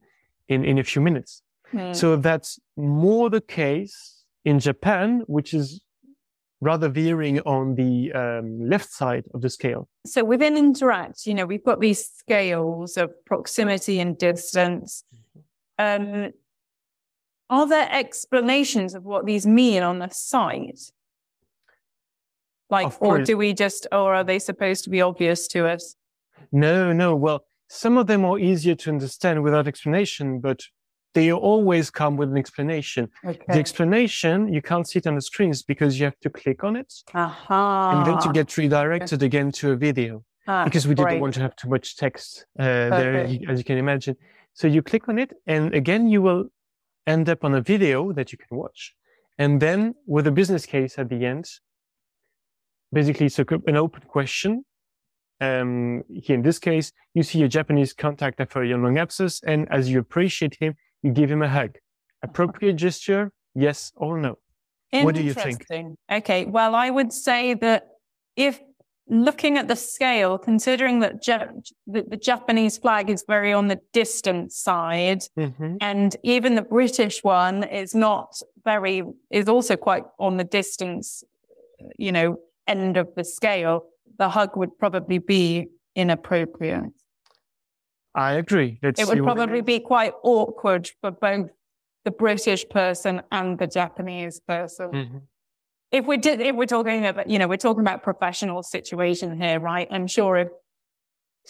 [0.47, 1.41] in, in a few minutes.
[1.73, 1.95] Mm.
[1.95, 5.82] So that's more the case in Japan, which is
[6.62, 9.88] rather veering on the um, left side of the scale.
[10.06, 15.04] So within Interact, you know, we've got these scales of proximity and distance.
[15.78, 16.32] Um,
[17.49, 20.91] are there explanations of what these mean on the site?
[22.69, 25.95] Like, or do we just, or are they supposed to be obvious to us?
[26.51, 27.15] No, no.
[27.15, 30.62] Well, some of them are easier to understand without explanation, but
[31.15, 33.10] they always come with an explanation.
[33.25, 33.39] Okay.
[33.47, 36.75] The explanation, you can't see it on the screens because you have to click on
[36.75, 36.93] it.
[37.13, 37.53] Uh-huh.
[37.53, 39.25] And then to get redirected okay.
[39.25, 40.23] again to a video.
[40.47, 43.15] Ah, because we didn't want to have too much text uh, there,
[43.47, 44.15] as you can imagine.
[44.53, 46.45] So you click on it, and again, you will
[47.05, 48.95] end up on a video that you can watch.
[49.38, 51.45] And then with a business case at the end,
[52.91, 54.65] basically it's an open question
[55.41, 59.67] um, here in this case, you see a Japanese contact for your long abscess, and
[59.71, 61.78] as you appreciate him, you give him a hug.
[62.21, 64.38] Appropriate gesture, yes or no?
[64.91, 65.65] What do you think?
[66.12, 67.88] Okay, well, I would say that
[68.36, 68.60] if
[69.08, 71.23] looking at the scale, considering that
[71.88, 75.78] the, the, Japanese flag is very on the distant side, mm-hmm.
[75.80, 81.23] and even the British one is not very, is also quite on the distance,
[81.97, 82.38] you know,
[82.69, 83.86] end of the scale
[84.19, 86.91] the hug would probably be inappropriate.
[88.13, 88.79] I agree.
[88.84, 91.49] Let's it would probably be quite awkward for both
[92.05, 94.91] the British person and the Japanese person.
[94.91, 95.17] Mm-hmm.
[95.91, 99.60] If we did, if we're talking about, you know, we're talking about professional situation here,
[99.60, 99.88] right?
[99.89, 100.49] I'm sure if,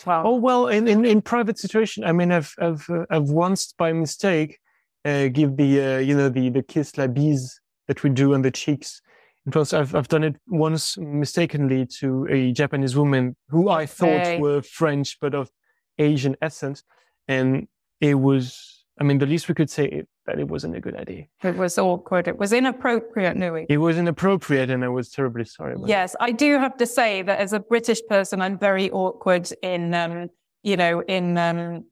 [0.05, 0.23] well.
[0.25, 3.91] Oh, well, in, in, in private situation, I mean, I've, I've, uh, I've once by
[3.91, 4.60] mistake,
[5.03, 8.41] uh, give the, uh, you know, the, the kiss la bise that we do on
[8.41, 9.01] the cheeks
[9.45, 14.39] because I've I've done it once mistakenly to a Japanese woman who I thought hey.
[14.39, 15.49] were French but of
[15.97, 16.84] Asian essence,
[17.28, 17.67] and
[17.99, 18.75] it was.
[19.02, 21.23] I mean, the least we could say that it wasn't a good idea.
[21.41, 22.28] It was awkward.
[22.28, 23.65] It was inappropriate, Nui.
[23.69, 25.75] It was inappropriate, and I was terribly sorry.
[25.86, 29.93] yes, I do have to say that as a British person, I'm very awkward in,
[29.93, 30.28] um,
[30.63, 31.86] you know, in um,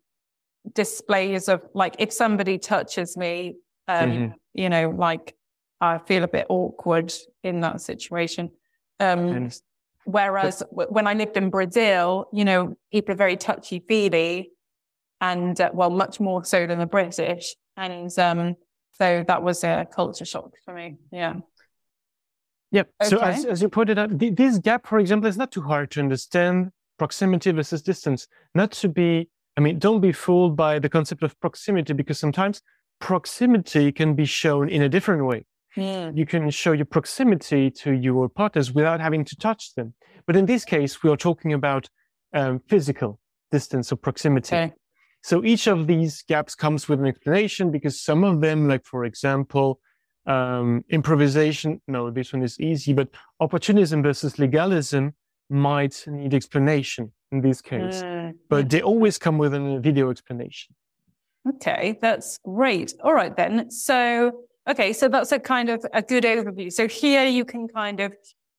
[0.74, 3.56] displays of like if somebody touches me,
[3.88, 4.34] um, mm-hmm.
[4.54, 5.36] you know, like
[5.80, 7.14] I feel a bit awkward
[7.44, 8.52] in that situation.
[9.00, 9.50] Um,
[10.06, 14.52] whereas but, when I lived in Brazil, you know, people are very touchy feely
[15.22, 17.56] and, uh, well, much more so than the British.
[17.76, 18.56] And um,
[18.94, 20.96] so that was a culture shock for me.
[21.12, 21.36] Yeah.
[22.72, 22.90] Yep.
[23.02, 23.10] Okay.
[23.10, 26.00] So as, as you pointed out, this gap, for example, is not too hard to
[26.00, 26.72] understand.
[26.98, 28.28] proximity versus distance.
[28.56, 32.62] Not to be, I mean, don't be fooled by the concept of proximity because sometimes
[33.00, 35.46] proximity can be shown in a different way.
[35.78, 36.18] Mm.
[36.18, 39.94] You can show your proximity to your partners without having to touch them.
[40.26, 41.88] But in this case, we are talking about
[42.34, 43.20] um, physical
[43.52, 44.56] distance or proximity.
[44.56, 44.74] Okay.
[45.24, 49.06] So each of these gaps comes with an explanation because some of them, like for
[49.06, 49.80] example,
[50.26, 53.10] um, improvisation, no, this one is easy, but
[53.40, 55.14] opportunism versus legalism
[55.50, 58.04] might need explanation in this case.
[58.04, 58.34] Mm.
[58.50, 60.76] But they always come with a video explanation.
[61.56, 62.94] Okay, that's great.
[63.04, 63.72] All right then.
[63.72, 66.72] So, okay, so that's a kind of a good overview.
[66.72, 68.14] So here you can kind of,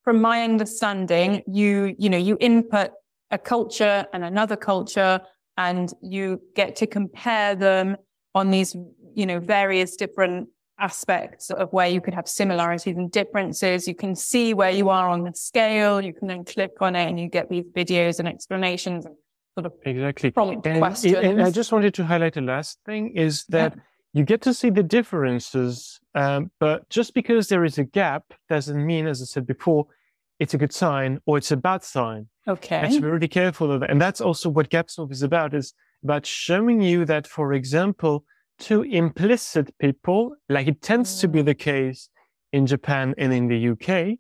[0.04, 2.90] from my understanding, you, you know, you input
[3.30, 5.20] a culture and another culture
[5.56, 7.96] and you get to compare them
[8.34, 8.74] on these,
[9.14, 10.48] you know, various different
[10.80, 13.88] aspects of where you could have similarities and differences.
[13.88, 16.00] You can see where you are on the scale.
[16.00, 19.16] You can then click on it and you get these videos and explanations and
[19.56, 20.30] sort of Exactly.
[20.30, 21.16] prompt And, questions.
[21.16, 23.76] and I just wanted to highlight the last thing is that
[24.18, 26.00] you get to see the differences.
[26.14, 29.86] Um, but just because there is a gap doesn't mean, as I said before,
[30.40, 32.28] it's a good sign or it's a bad sign.
[32.46, 32.82] okay.
[32.82, 33.90] Let's be really careful of that.
[33.90, 38.24] And that's also what Gapsmoov is about, is about showing you that, for example,
[38.60, 42.08] to implicit people, like it tends to be the case
[42.52, 44.18] in Japan and in the UK,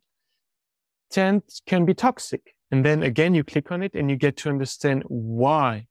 [1.10, 2.54] tend can be toxic.
[2.70, 5.86] And then again, you click on it and you get to understand why.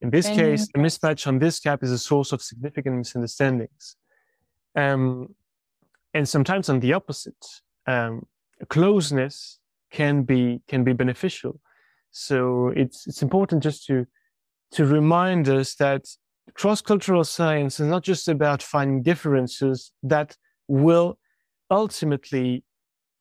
[0.00, 3.96] In this case, the mismatch on this gap is a source of significant misunderstandings.
[4.76, 5.34] Um,
[6.12, 7.44] and sometimes on the opposite,
[7.86, 8.26] um,
[8.68, 11.60] closeness can be can be beneficial.
[12.10, 14.06] So it's it's important just to
[14.72, 16.06] to remind us that
[16.54, 20.36] cross-cultural science is not just about finding differences that
[20.68, 21.18] will
[21.70, 22.64] ultimately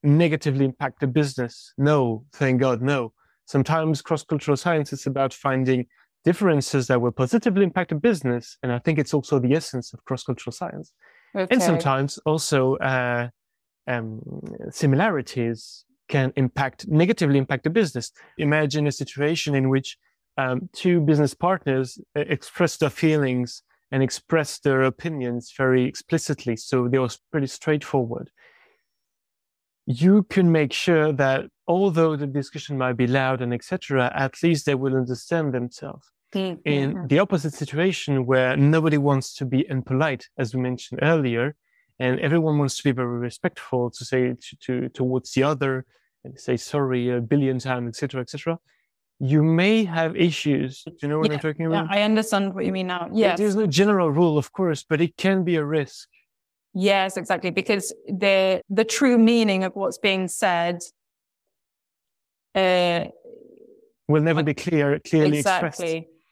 [0.04, 1.74] negatively impact the business.
[1.78, 3.14] No, thank God, no.
[3.46, 5.86] Sometimes cross-cultural science is about finding
[6.24, 10.04] differences that will positively impact a business, and I think it's also the essence of
[10.06, 10.94] cross-cultural science.
[11.36, 11.48] okay.
[11.52, 13.30] And sometimes also uh,
[13.88, 14.22] um,
[14.72, 18.12] similarities can impact negatively impact the business.
[18.38, 19.98] Imagine a situation in which
[20.38, 26.88] um, two business partners uh, express their feelings and express their opinions very explicitly, so
[26.88, 28.32] they are pretty straightforward.
[29.86, 34.66] You can make sure that although the discussion might be loud and etc., at least
[34.66, 40.30] they will understand themselves Mm, in the opposite situation where nobody wants to be impolite,
[40.38, 41.56] as we mentioned earlier,
[42.00, 45.86] and everyone wants to be very respectful to say to, to towards the other
[46.24, 48.60] and say sorry a billion times, etc., etc.
[49.20, 50.84] You may have issues.
[50.86, 51.92] Do you know what I'm talking yeah, about?
[51.92, 53.10] I understand what you mean now.
[53.14, 53.38] Yes.
[53.38, 56.10] There's no general rule, of course, but it can be a risk.
[56.74, 57.52] Yes, exactly.
[57.52, 60.80] Because the the true meaning of what's being said,
[62.56, 63.06] uh,
[64.08, 65.84] Will never be clear, clearly expressed.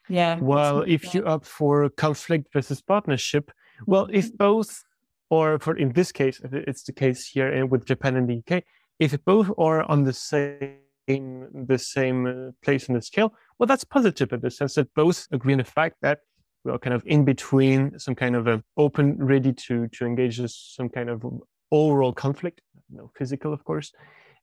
[0.08, 0.38] Yeah.
[0.40, 1.10] Well, if Yeah.
[1.14, 3.50] you opt for conflict versus partnership,
[3.86, 4.84] well, if both,
[5.30, 8.34] or for in this case, if it's the case here in- with Japan and the
[8.42, 8.64] UK,
[8.98, 10.78] if both are on the same
[11.08, 15.26] the same uh, place in the scale, well, that's positive in the sense that both
[15.32, 16.20] agree on the fact that
[16.64, 20.38] we are kind of in between some kind of a open, ready to to engage
[20.40, 21.24] in some kind of
[21.70, 23.92] overall conflict, no physical, of course,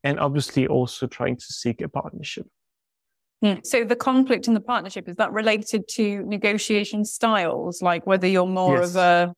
[0.04, 2.48] and obviously also trying to seek a partnership.
[3.42, 3.60] Hmm.
[3.64, 8.46] So the conflict and the partnership is that related to negotiation styles, like whether you're
[8.46, 8.90] more Yes.
[8.90, 9.34] of a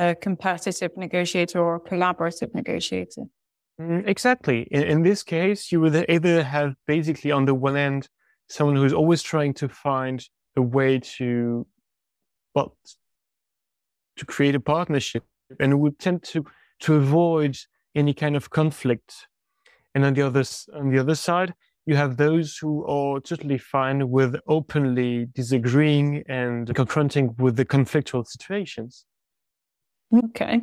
[0.00, 3.24] a competitive negotiator or a collaborative negotiator.
[3.80, 4.62] Mm, Exactly.
[4.70, 8.08] In, in this case, you would either have basically on the one end
[8.48, 10.24] someone who's always trying to find
[10.56, 11.66] a way to,
[12.58, 12.76] well,
[14.16, 15.24] to create a partnership
[15.60, 16.44] and would tend to
[16.80, 17.56] to avoid
[17.94, 19.10] any kind of conflict.
[19.94, 20.44] And on the other
[20.74, 21.54] on the other side,
[21.86, 28.26] you have those who are totally fine with openly disagreeing and confronting with the conflictual
[28.26, 29.06] situations.
[30.24, 30.60] Okay.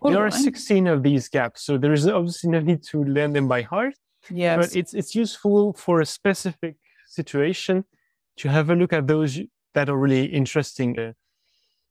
[0.00, 0.32] All there are right.
[0.32, 3.94] 16 of these gaps, so there is obviously no need to learn them by heart.
[4.30, 4.56] Yes.
[4.60, 6.76] but it's it's useful for a specific
[7.06, 7.84] situation
[8.40, 9.40] to have a look at those
[9.78, 11.12] that are really interesting uh,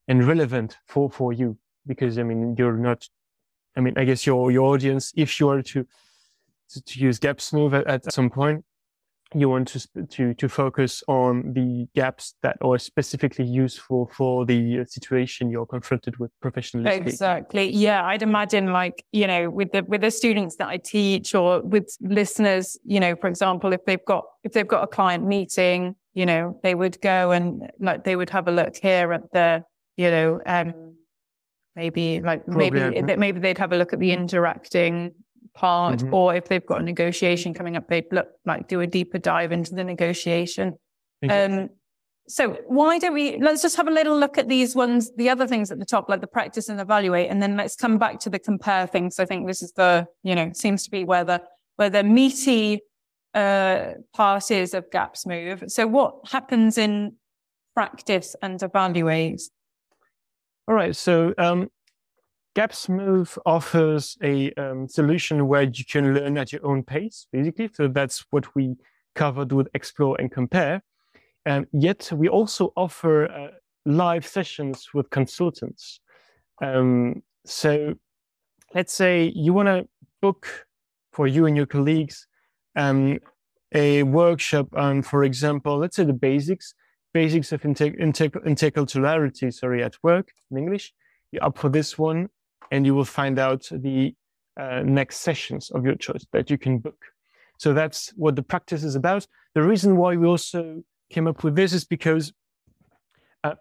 [0.09, 1.57] and relevant for for you.
[1.85, 3.07] Because i mean you're not
[3.77, 5.85] i mean i guess your your audience if you are to
[6.71, 8.65] to, to use Gapsmoov at, at some point
[9.33, 14.79] you want to to to focus on the gaps that are specifically useful for the
[14.79, 16.89] uh, situation you're confronted with professionally.
[16.89, 17.69] Exactly.
[17.69, 21.61] Yeah, I'd imagine like, you know, with the with the students that I teach or
[21.61, 25.95] with listeners, you know, for example, if they've got if they've got a client meeting,
[26.13, 29.63] you know, they would go and like they would have a look here at the,
[29.97, 30.95] you know, um
[31.75, 35.13] maybe like maybe Probably, uh, maybe they'd have a look at the interacting
[35.57, 36.13] part, mm-hmm.
[36.13, 39.51] or if they've got a negotiation coming up, they'd look like do a deeper dive
[39.51, 40.77] into the negotiation.
[41.27, 41.69] Um,
[42.29, 45.47] so why don't we let's just have a little look at these ones, the other
[45.47, 48.29] things at the top, like the practice and evaluate, and then let's come back to
[48.29, 49.19] the compare things.
[49.19, 51.41] I think this is the, you know, seems to be where the
[51.77, 52.81] where the meaty
[53.33, 55.71] uh part is of Gapsmoov.
[55.71, 57.15] So what happens in
[57.73, 59.41] practice and evaluate?
[60.67, 60.95] All right.
[60.95, 61.69] So um
[62.57, 67.69] Gapsmoov offers a um, solution where you can learn at your own pace, basically.
[67.71, 68.75] So that's what we
[69.13, 70.81] covered with Explore and Compare.
[71.45, 73.49] And yet we also offer uh,
[73.85, 75.99] live sessions with consultants.
[76.59, 77.93] Um, so
[78.73, 79.87] let's say you want to
[80.19, 80.65] book
[81.11, 82.27] for you and your colleagues
[82.75, 83.19] um,
[83.75, 86.73] a workshop on, for example, let's say the basics,
[87.13, 90.91] basics of interculturality, sorry, at work in English.
[91.31, 92.29] You're up for this one,
[92.71, 94.15] and you will find out the
[94.59, 96.97] uh, next sessions of your choice that you can book.
[97.57, 99.27] So that's what the practice is about.
[99.55, 102.33] The reason why we also came up with this is because
[103.43, 103.55] uh,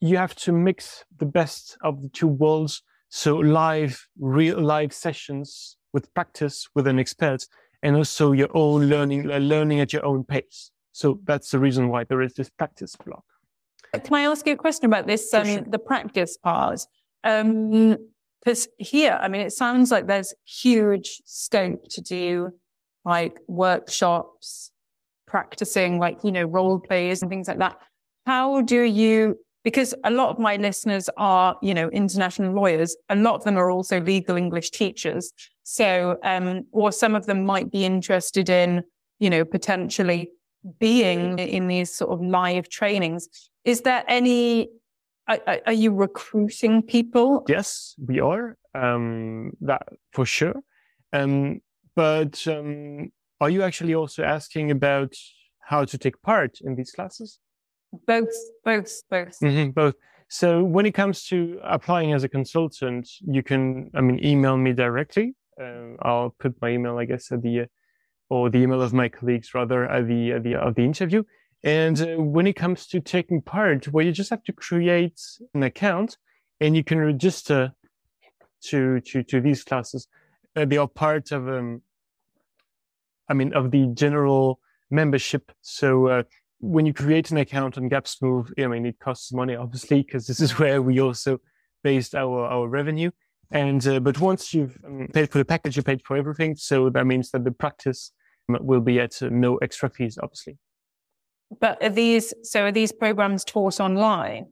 [0.00, 2.82] you have to mix the best of the two worlds.
[3.08, 7.46] So live, real live sessions with practice with an expert,
[7.82, 10.70] and also your own learning, uh, learning at your own pace.
[10.92, 13.24] So that's the reason why there is this practice block.
[13.92, 15.32] Can I ask you a question about this?
[15.34, 15.60] Um, sure.
[15.60, 16.86] The practice part.
[17.24, 17.98] Um,
[18.44, 22.50] because here, I mean, it sounds like there's huge scope to do
[23.04, 24.72] like workshops,
[25.26, 27.76] practicing like, you know, role plays and things like that.
[28.26, 32.96] How do you, because a lot of my listeners are, you know, international lawyers.
[33.08, 35.32] A lot of them are also legal English teachers.
[35.62, 38.82] So, um, or some of them might be interested in,
[39.20, 40.30] you know, potentially
[40.78, 43.28] being in these sort of live trainings.
[43.64, 44.68] Is there any,
[45.28, 47.44] are, are you recruiting people?
[47.48, 48.56] Yes, we are.
[48.74, 50.54] Um, that for sure.
[51.12, 51.60] Um,
[51.94, 55.14] but um, are you actually also asking about
[55.60, 57.38] how to take part in these classes?
[58.06, 59.38] Both, both, both.
[59.40, 59.94] Mm-hmm, both.
[60.28, 64.72] So when it comes to applying as a consultant, you can, I mean, email me
[64.72, 65.34] directly.
[65.60, 67.66] Uh, I'll put my email, I guess, at the,
[68.30, 71.22] or the email of my colleagues rather at the, at the, of the interview.
[71.64, 75.20] And uh, when it comes to taking part, well, you just have to create
[75.54, 76.16] an account
[76.60, 77.72] and you can register
[78.64, 80.08] to, to, to these classes.
[80.56, 81.82] Uh, they are part of, um,
[83.28, 84.60] I mean, of the general
[84.90, 85.52] membership.
[85.60, 86.22] So uh,
[86.60, 90.40] when you create an account on Gapsmoov, I mean, it costs money, obviously, because this
[90.40, 91.40] is where we also
[91.82, 93.10] based our, our revenue.
[93.50, 96.56] And, uh, but once you've um, paid for the package, you paid for everything.
[96.56, 98.12] So that means that the practice
[98.48, 100.58] will be at uh, no extra fees, obviously.
[101.60, 104.46] But are these, so are these programs taught online?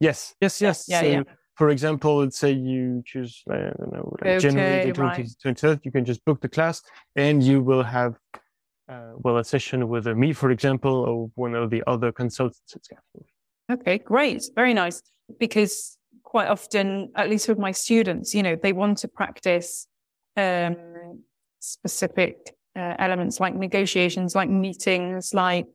[0.00, 0.86] Yes, yes, yes.
[0.88, 1.22] Yeah, so, yeah.
[1.54, 5.80] For example, let's say you choose, I don't know, like okay, January the 20th, right.
[5.84, 6.82] you can just book the class
[7.14, 8.16] and you will have
[8.88, 12.74] uh, well, a session with uh, me, for example, or one of the other consultants
[13.70, 14.42] Okay, great.
[14.54, 15.02] Very nice.
[15.38, 19.86] Because quite often, at least with my students, you know, they want to practice
[20.36, 21.22] um,
[21.60, 25.66] specific uh, elements like negotiations, like meetings, like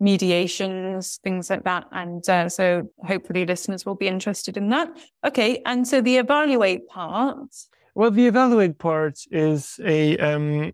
[0.00, 1.86] mediations, things like that.
[1.92, 4.88] And uh, so hopefully listeners will be interested in that.
[5.24, 5.62] Okay.
[5.64, 7.48] And so the evaluate part.
[7.94, 10.72] Well, the evaluate part is a um,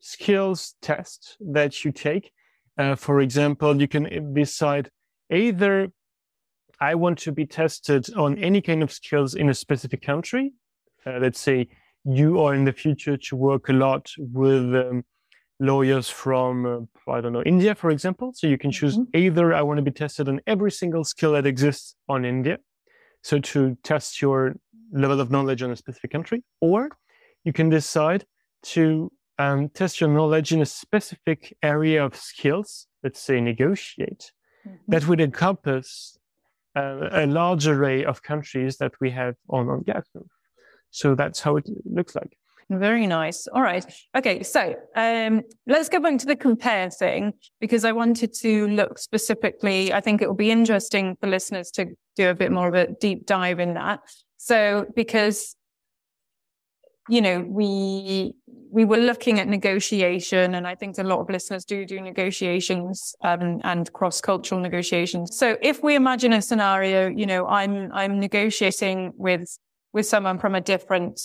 [0.00, 2.32] skills test that you take.
[2.76, 4.90] Uh, for example, you can decide
[5.30, 5.92] either
[6.80, 10.52] I want to be tested on any kind of skills in a specific country.
[11.06, 11.68] Uh, let's say
[12.04, 15.04] you are in the future to work a lot with um,
[15.62, 18.32] lawyers from, uh, I don't know, India, for example.
[18.34, 19.16] So you can choose mm-hmm.
[19.16, 22.58] either I want to be tested on every single skill that exists on India.
[23.22, 24.56] So to test your
[24.92, 26.88] level of knowledge on a specific country, or
[27.44, 28.24] you can decide
[28.74, 34.32] to um, test your knowledge in a specific area of skills, let's say negotiate,
[34.66, 34.76] mm-hmm.
[34.88, 36.18] that would encompass
[36.76, 40.26] uh, a large array of countries that we have on, on Gapsmoov.
[40.90, 42.36] So that's how it looks like.
[42.70, 43.46] Very nice.
[43.46, 43.84] All right.
[44.16, 44.42] Okay.
[44.42, 49.92] So um, let's go back to the compare thing because I wanted to look specifically.
[49.92, 51.86] I think it will be interesting for listeners to
[52.16, 54.00] do a bit more of a deep dive in that.
[54.38, 55.56] So because
[57.08, 58.34] you know, we
[58.70, 63.14] we were looking at negotiation, and I think a lot of listeners do do negotiations
[63.22, 65.36] um, and cross cultural negotiations.
[65.36, 69.58] So, if we imagine a scenario, you know, I'm I'm negotiating with
[69.92, 71.20] with someone from a different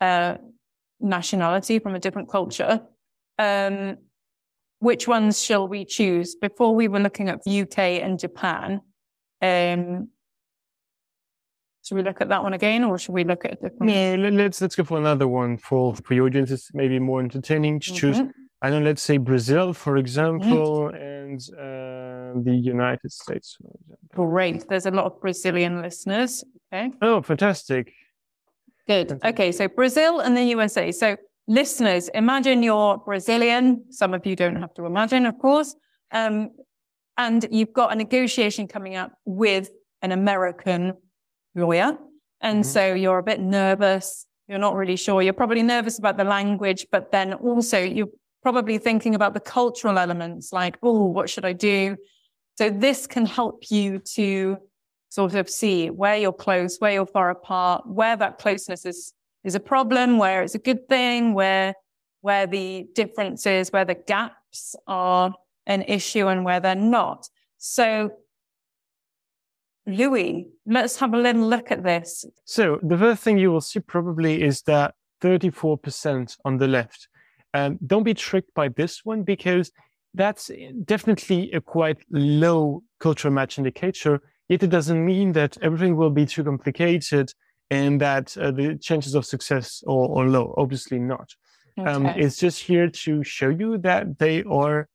[0.00, 0.36] uh,
[1.00, 2.80] nationality, from a different culture.
[3.38, 3.98] Um,
[4.78, 6.34] which ones shall we choose?
[6.34, 8.80] Before we were looking at UK and Japan.
[9.40, 10.08] Um,
[11.82, 13.92] Should we look at that one again, or should we look at a different?
[13.92, 16.50] Yeah, let's let's go for another one for for your audience.
[16.50, 17.96] It's maybe more entertaining to mm-hmm.
[17.96, 18.20] choose.
[18.62, 20.96] I know, let's say Brazil, for example, mm-hmm.
[20.96, 23.58] and uh, the United States.
[24.14, 24.66] Great.
[24.68, 26.42] There's a lot of Brazilian listeners.
[26.72, 26.90] Okay.
[27.02, 27.92] Oh, fantastic.
[28.86, 29.18] Good.
[29.24, 30.92] Okay, so Brazil and the USA.
[30.92, 31.16] So
[31.46, 33.84] listeners, imagine you're Brazilian.
[33.90, 35.74] Some of you don't have to imagine, of course.
[36.12, 36.50] Um,
[37.16, 39.70] and you've got a negotiation coming up with
[40.02, 40.94] an American
[41.54, 41.96] lawyer.
[42.40, 42.70] And mm-hmm.
[42.70, 44.26] so you're a bit nervous.
[44.48, 45.22] You're not really sure.
[45.22, 48.08] You're probably nervous about the language, but then also you're
[48.42, 51.96] probably thinking about the cultural elements like, oh, what should I do?
[52.56, 54.58] So this can help you to
[55.14, 59.12] sort of see where you're close, where you're far apart, where that closeness is,
[59.44, 61.72] is a problem, where it's a good thing, where,
[62.22, 65.32] where the differences, where the gaps are
[65.66, 67.28] an issue and where they're not.
[67.58, 68.10] So
[69.86, 72.24] Louis, let's have a little look at this.
[72.44, 77.06] So the first thing you will see probably is that 34% on the left.
[77.52, 79.70] Um, don't be tricked by this one because
[80.12, 80.50] that's
[80.84, 84.20] definitely a quite low cultural match indicator.
[84.48, 87.32] Yet it doesn't mean that everything will be too complicated
[87.70, 90.54] and that uh, the chances of success are, are low.
[90.56, 91.34] Obviously not.
[91.78, 91.90] Okay.
[91.90, 94.88] Um, it's just here to show you that they are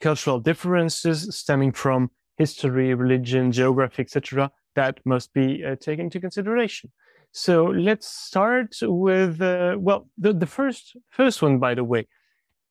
[0.00, 6.92] cultural differences stemming from history, religion, geography, etc., that must be uh, taken into consideration.
[7.32, 12.08] So let's start with uh, well, the, the first first one, by the way,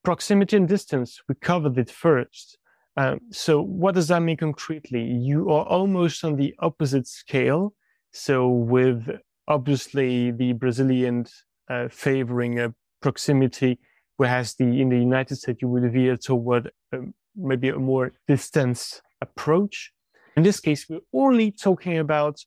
[0.03, 1.21] proximity and distance.
[1.27, 2.57] We covered it first.
[2.98, 5.04] Um, so what does that mean concretely?
[5.04, 7.74] You are almost on the opposite scale.
[8.12, 9.10] So with
[9.48, 11.26] obviously the Brazilian
[11.70, 13.80] uh, favoring a proximity,
[14.18, 19.02] whereas the in the United States you would veer toward um, maybe a more distance
[19.22, 19.91] approach.
[20.38, 22.39] In this case, we're only talking about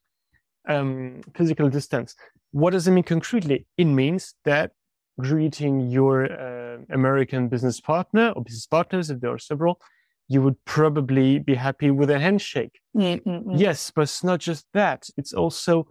[0.69, 2.15] um, physical distance.
[2.53, 3.67] What does it mean concretely?
[3.77, 4.73] It means that
[5.21, 9.81] greeting your uh, American business partner or business partners, if there are several,
[10.29, 12.81] you would probably be happy with a handshake.
[12.97, 13.57] Mm-hmm.
[13.57, 15.09] Yes, but it's not just that.
[15.17, 15.89] It's also,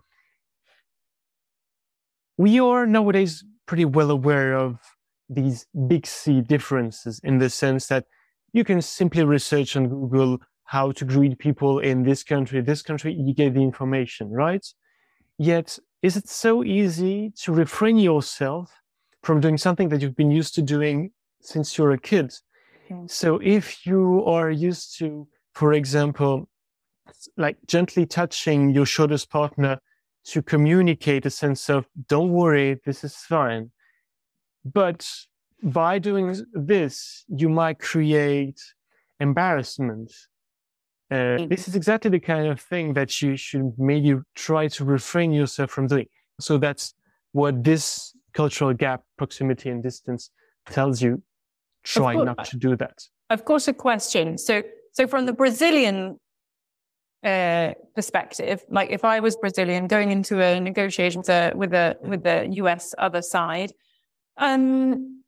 [2.38, 4.80] we are nowadays pretty well aware of
[5.28, 8.06] these big C differences in the sense that
[8.54, 13.14] you can simply research on Google how to greet people in this country, this country,
[13.14, 14.66] you get the information, right?
[15.38, 18.72] Yet, is it so easy to refrain yourself
[19.24, 21.12] from doing something that you've been used to doing
[21.42, 22.34] since you're a kid?
[23.08, 26.50] So if you are used to, for example,
[27.38, 29.80] like gently touching your shoulders partner
[30.26, 33.72] to communicate a sense of, don't worry, this is fine.
[34.66, 35.08] But
[35.64, 38.60] by doing this, you might create
[39.20, 40.12] embarrassment
[41.10, 41.38] uh.
[41.48, 45.72] This is exactly the kind of thing that you should maybe try to refrain yourself
[45.72, 46.08] from doing.
[46.40, 46.94] So that's
[47.32, 50.32] what this cultural gap, proximity and distance
[50.70, 51.22] tells you.
[51.88, 53.04] Try course, not to do that.
[53.30, 54.38] Of course, a question.
[54.38, 56.20] So, so from the Brazilian
[57.24, 61.98] uh, perspective, like if I was Brazilian going into a negotiation with a with a
[62.02, 63.72] with the US other side,
[64.38, 65.24] um,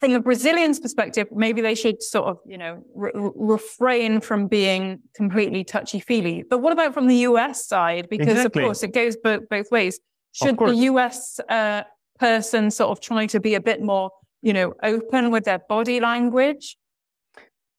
[0.00, 5.00] from the Brazilians' perspective, maybe they should sort of, you know, re- refrain from being
[5.14, 6.42] completely touchy feely.
[6.48, 8.08] But what about from the US side?
[8.08, 8.62] Because exactly.
[8.62, 10.00] of course it goes both, both ways.
[10.32, 11.82] Should the US uh,
[12.18, 14.10] person sort of try to be a bit more,
[14.42, 16.76] you know, open with their body language?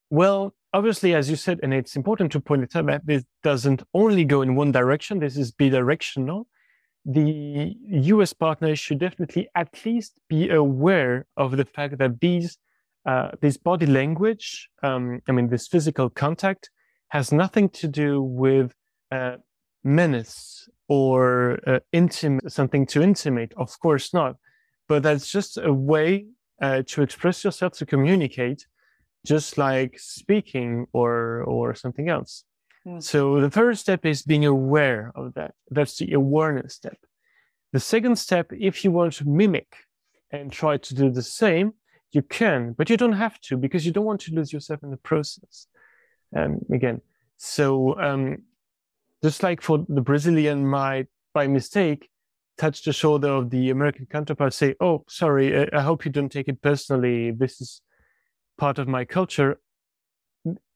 [0.09, 3.83] Well, obviously, as you said, and it's important to point it out that this doesn't
[3.93, 5.19] only go in one direction.
[5.19, 6.45] This is bidirectional
[7.05, 12.57] the US partners should definitely at least be aware of the fact that these
[13.03, 16.69] uh, this body language, um, I mean, this physical contact,
[17.07, 18.75] has nothing to do with
[19.11, 19.37] uh,
[19.83, 23.53] menace or uh, intimate, something to intimate.
[23.57, 24.35] Of course not,
[24.87, 26.27] but that's just a way
[26.61, 28.67] uh, to express yourself, to communicate,
[29.25, 32.43] just like speaking or or something else.
[32.85, 33.01] Mm.
[33.01, 35.53] So the first step is being aware of that.
[35.69, 36.97] That's the awareness step.
[37.73, 39.75] The second step, if you want to mimic
[40.31, 41.73] and try to do the same,
[42.11, 44.91] you can, but you don't have to because you don't want to lose yourself in
[44.91, 45.67] the process.
[46.35, 47.01] Um, again,
[47.37, 48.43] so um,
[49.23, 52.09] just like for the Brazilian might by mistake
[52.63, 55.45] touch the shoulder of the American counterpart, say, "Oh, sorry,
[55.79, 57.31] I hope you don't take it personally.
[57.31, 57.81] This is
[58.57, 59.51] part of my culture."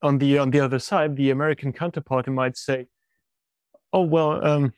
[0.01, 2.87] on the on the other side, the American counterpart might say,
[3.91, 4.73] "Oh well, um,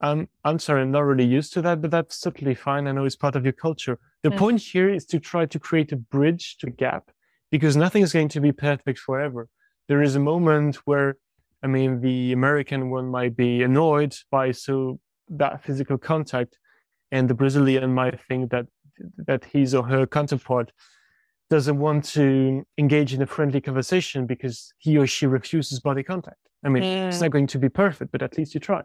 [0.00, 2.86] I'm I'm sorry, I'm not really used to that, but that's totally fine.
[2.86, 4.38] I know it's part of your culture." The mm.
[4.42, 7.10] point here is to try to create a bridge to gap,
[7.50, 9.48] because nothing is going to be perfect forever.
[9.88, 11.16] There is a moment where
[11.64, 16.58] I mean, the American one might be annoyed by so that physical contact,
[17.10, 18.66] and the Brazilian might think that
[19.26, 20.72] that his or her counterpart
[21.50, 26.38] doesn't want to engage in a friendly conversation because he or she refuses body contact.
[26.64, 27.08] I mean, mm.
[27.08, 28.82] it's not going to be perfect, but at least you try.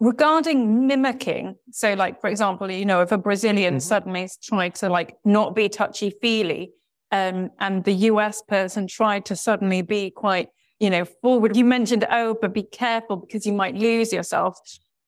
[0.00, 3.80] Regarding mimicking, so like for example, you know, if a Brazilian mm-hmm.
[3.80, 6.72] suddenly tried to like not be touchy feely,
[7.12, 10.48] um, and the US person tried to suddenly be quite,
[10.82, 11.56] you know, forward.
[11.56, 14.58] You mentioned, oh, but be careful because you might lose yourself.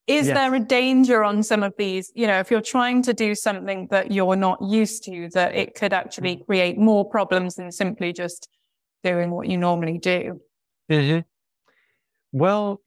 [0.06, 0.36] Is yes.
[0.36, 2.12] there a danger on some of these?
[2.14, 5.74] You know, if you're trying to do something that you're not used to, that it
[5.74, 6.44] could actually mm-hmm.
[6.44, 8.48] create more problems than simply just
[9.02, 10.40] doing what you normally do?
[10.88, 11.20] Mm-hmm.
[12.30, 12.80] Well,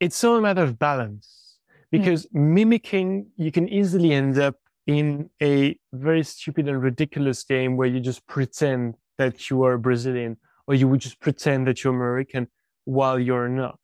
[0.00, 1.58] it's all a matter of balance
[1.90, 1.98] hmm.
[1.98, 2.40] because mm.
[2.54, 4.54] mimicking, you can easily end up
[4.86, 10.38] in a very stupid and ridiculous game where you just pretend that you are Brazilian
[10.68, 12.46] or you would just pretend that you're American
[12.84, 13.80] while you're not.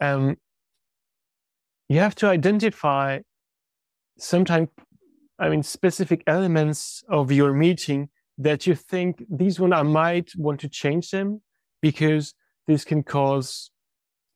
[0.00, 0.36] Um,
[1.88, 3.20] you have to identify
[4.18, 4.68] sometimes,
[5.38, 8.08] I mean, specific elements of your meeting
[8.38, 11.42] that you think these one I might want to change them
[11.80, 12.34] because
[12.66, 13.70] this can cause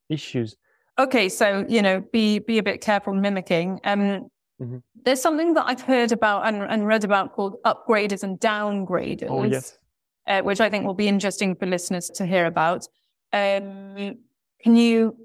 [0.09, 0.57] issues.
[0.99, 3.81] Okay, so you know, be be a bit careful mimicking.
[3.85, 4.29] Um,
[4.61, 4.77] mm-hmm.
[5.05, 9.29] There's something that I've heard about and, and, read about called upgraders and downgraders.
[9.31, 9.79] Oh yes,
[10.27, 12.87] uh, which I think will be interesting for listeners to hear about.
[13.33, 14.19] Um,
[14.63, 15.17] can you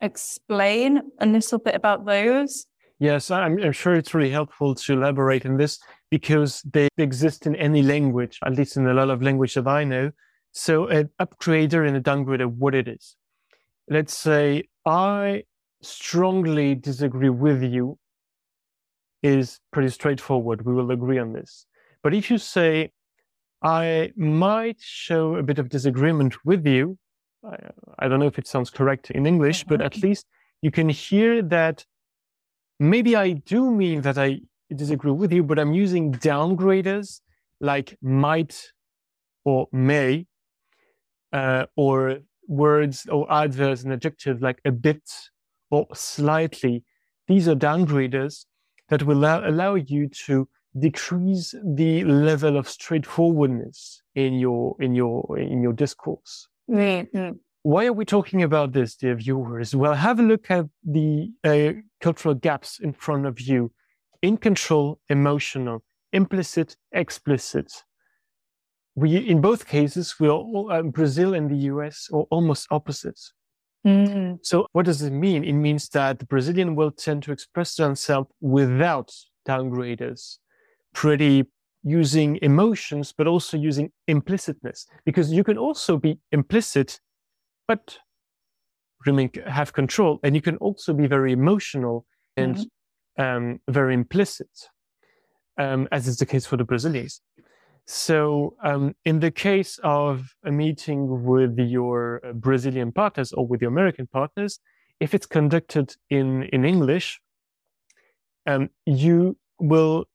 [0.00, 2.66] explain a little bit about those?
[2.98, 5.80] Yes, I'm, I'm, sure it's really helpful to elaborate on this
[6.10, 9.82] because they exist in any language, at least in a lot of language that I
[9.82, 10.12] know.
[10.52, 13.16] So an upgrader and a downgrader, what it is.
[13.88, 15.44] Let's say I
[15.82, 17.98] strongly disagree with you
[19.22, 20.64] is pretty straightforward.
[20.64, 21.66] We will agree on this.
[22.02, 22.92] But if you say,
[23.62, 26.98] I might show a bit of disagreement with you,
[27.44, 27.56] I,
[27.98, 30.26] I don't know if it sounds correct in English, but at least
[30.60, 31.84] you can hear that
[32.78, 34.40] maybe I do mean that I
[34.74, 37.20] disagree with you, but I'm using downgraders
[37.60, 38.72] like might
[39.44, 40.26] or may,
[41.32, 45.02] uh, or words or adverbs and adjectives like a bit
[45.70, 46.84] or slightly.
[47.28, 48.46] These are downgraders
[48.88, 50.48] that will allow, allow you to
[50.78, 56.48] decrease the level of straightforwardness in your in your in your discourse.
[56.70, 57.36] Mm-hmm.
[57.64, 59.74] Why are we talking about this, dear viewers?
[59.74, 63.70] Well, have a look at the uh, cultural gaps in front of you
[64.20, 67.72] in control, emotional, implicit, explicit.
[68.94, 73.32] We, in both cases, we are all, uh, Brazil and the US are almost opposites.
[73.86, 74.36] Mm-hmm.
[74.42, 75.44] So, what does it mean?
[75.44, 79.12] It means that the Brazilian will tend to express themselves without
[79.48, 80.38] downgraders,
[80.92, 81.44] pretty
[81.82, 87.00] using emotions, but also using implicitness, because you can also be implicit,
[87.66, 87.98] but
[89.04, 93.22] remain have control, and you can also be very emotional and mm-hmm.
[93.22, 94.50] um, very implicit,
[95.58, 97.20] um, as is the case for the Brazilians.
[97.84, 103.70] So, um, in the case of a meeting with your Brazilian partners or with your
[103.70, 104.60] American partners,
[105.00, 107.20] if it's conducted in in English,
[108.46, 110.06] um, you will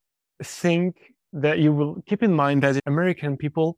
[0.43, 3.77] think that you will keep in mind that American people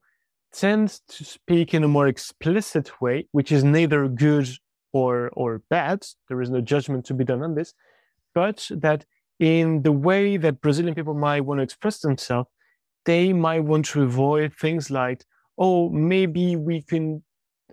[0.51, 4.49] tend to speak in a more explicit way, which is neither good
[4.93, 6.05] or, or bad.
[6.28, 7.74] There is no judgment to be done on this,
[8.34, 9.05] but that
[9.39, 12.49] in the way that Brazilian people might want to express themselves,
[13.05, 15.24] they might want to avoid things like,
[15.57, 17.24] oh, maybe we can,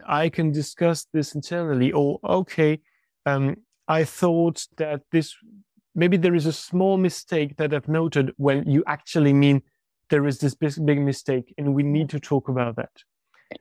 [0.06, 2.80] I can discuss this internally, or okay,
[3.24, 3.56] um,
[3.88, 5.34] I thought that this
[5.96, 9.62] maybe there is a small mistake that I've noted when you actually mean
[10.10, 12.90] there is this big, big mistake and we need to talk about that.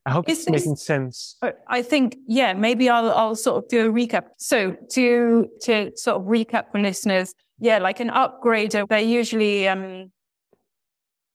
[0.06, 1.38] I hope is it's this, making sense.
[1.68, 4.26] I think, yeah, maybe I'll, I'll sort of do a recap.
[4.38, 10.12] So to, to sort of recap for listeners, yeah, like an upgrader, they're usually, um,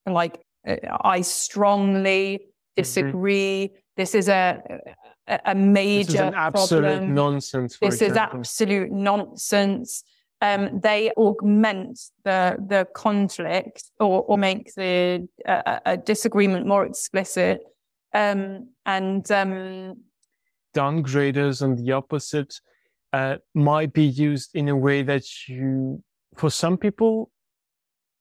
[0.06, 2.40] like, uh, I strongly
[2.76, 3.68] disagree.
[3.68, 3.76] Mm-hmm.
[3.96, 4.62] This is a,
[5.44, 7.14] a major this is an absolute problem.
[7.14, 7.78] nonsense.
[7.78, 8.12] this example.
[8.12, 10.04] is absolute nonsense
[10.40, 17.60] um, they augment the the conflict or, or make the a, disagreement more explicit.
[18.12, 19.96] Um, and um,
[20.74, 22.54] downgraders and the opposite
[23.12, 26.02] uh, might be used in a way that you,
[26.36, 27.30] for some people,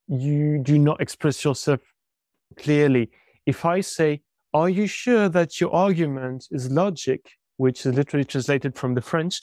[0.07, 1.81] you do not express yourself
[2.57, 3.09] clearly.
[3.45, 4.21] If I say,
[4.53, 7.21] "Are you sure that your argument is logic?"
[7.59, 9.41] which is literally translated from the French,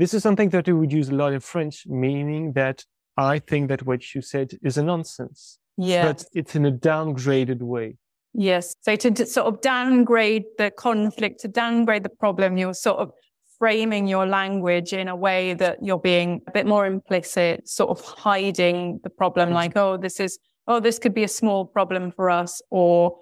[0.00, 2.84] this is something that we would use a lot in French, meaning that
[3.18, 5.58] I think that what you said is a nonsense.
[5.76, 6.06] Yeah.
[6.06, 7.98] But it's in a downgraded way.
[8.32, 8.74] Yes.
[8.80, 13.10] So to, to, sort of downgrade the conflict, to downgrade the problem, you're sort of
[13.58, 18.02] framing your language in a way that you're being a bit more implicit, sort of
[18.02, 22.30] hiding the problem, like, oh, this is, oh, this could be a small problem for
[22.30, 22.62] us.
[22.70, 23.18] Or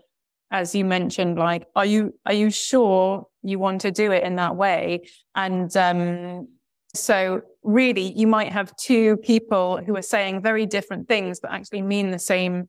[0.52, 4.36] as you mentioned, like, are you, are you sure you want to do it in
[4.36, 5.08] that way?
[5.34, 6.46] And, um,
[6.94, 11.82] so really you might have two people who are saying very different things, but actually
[11.82, 12.68] mean the same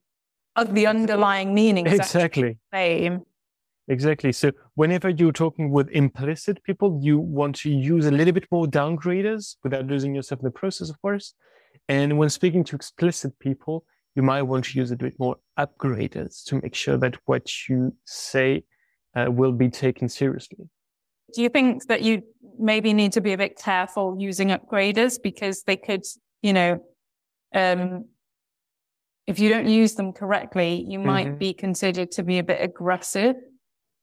[0.56, 1.88] of the underlying meaning.
[1.88, 2.58] Exactly.
[2.74, 3.22] Same.
[3.88, 4.32] Exactly.
[4.32, 8.68] So whenever you're talking with implicit people, you want to use a little bit more
[8.68, 11.34] downgraders without losing yourself in the process, of course.
[11.88, 16.44] And when speaking to explicit people, you might want to use a bit more upgraders
[16.46, 18.64] to make sure that what you say
[19.16, 20.70] uh, will be taken seriously.
[21.34, 22.22] Do you think that you
[22.60, 26.04] maybe need to be a bit careful using upgraders because they could,
[26.42, 26.84] you know,
[27.56, 28.06] um,
[29.26, 31.38] if you don't use them correctly, you might mm-hmm.
[31.38, 33.36] be considered to be a bit aggressive.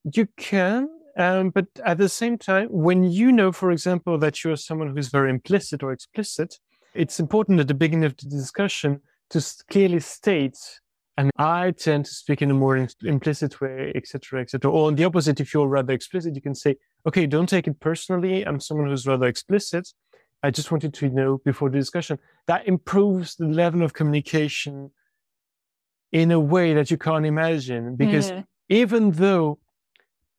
[0.04, 4.56] You can, um, but at the same time, when you know, for example, that you're
[4.56, 6.58] someone who's very implicit or explicit,
[6.94, 9.00] it's important at the beginning of the discussion
[9.30, 10.56] to clearly state
[11.18, 14.70] and I tend to speak in a more implicit way, etc., etc.
[14.70, 16.76] Or on the opposite, if you're rather explicit, you can say,
[17.06, 18.46] "Okay, don't take it personally.
[18.46, 19.88] I'm someone who's rather explicit.
[20.42, 24.90] I just wanted to know before the discussion." That improves the level of communication
[26.12, 27.96] in a way that you can't imagine.
[27.96, 28.44] Because mm.
[28.68, 29.58] even though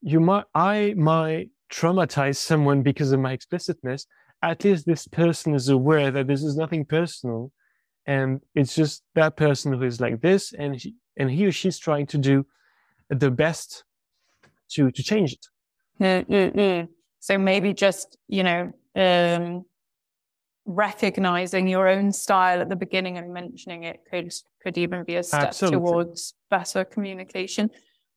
[0.00, 4.06] you might, I might traumatize someone because of my explicitness,
[4.42, 7.52] at least this person is aware that this is nothing personal.
[8.06, 11.78] And it's just that person who is like this, and he, and he or she's
[11.78, 12.46] trying to do
[13.10, 13.84] the best
[14.70, 15.46] to to change it.
[16.00, 16.92] Mm-hmm.
[17.20, 19.64] So maybe just you know um,
[20.64, 24.32] recognizing your own style at the beginning and mentioning it could
[24.62, 25.78] could even be a step Absolutely.
[25.78, 27.70] towards better communication.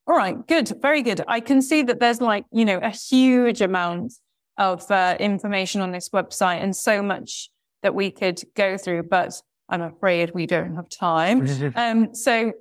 [0.07, 1.21] All right, good, very good.
[1.27, 4.13] I can see that there's like you know a huge amount
[4.57, 7.49] of uh, information on this website and so much
[7.81, 11.47] that we could go through, but I'm afraid we don't have time.
[11.75, 12.51] um, so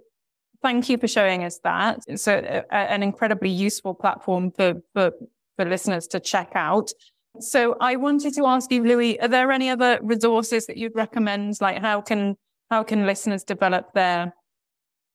[0.62, 2.00] thank you for showing us that.
[2.06, 5.12] It's a, a, an incredibly useful platform for, for
[5.60, 6.90] for listeners to check out.
[7.38, 11.60] So I wanted to ask you, Louis, are there any other resources that you'd recommend?
[11.60, 12.36] Like how can,
[12.70, 14.32] how can listeners develop their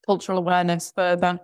[0.06, 1.40] cultural awareness further?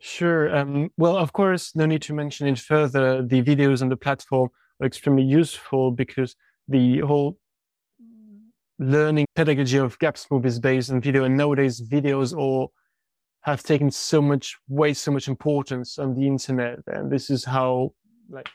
[0.00, 0.54] Sure.
[0.54, 3.22] Um, well, of course, no need to mention it further.
[3.22, 4.50] The videos on the platform
[4.80, 6.36] are extremely useful because
[6.68, 7.38] the whole
[8.78, 11.24] learning pedagogy of Gapsmoov is based on video.
[11.24, 12.72] And nowadays, videos all
[13.42, 16.78] have taken so much weight, so much importance on the internet.
[16.86, 17.92] And this is how
[18.30, 18.48] like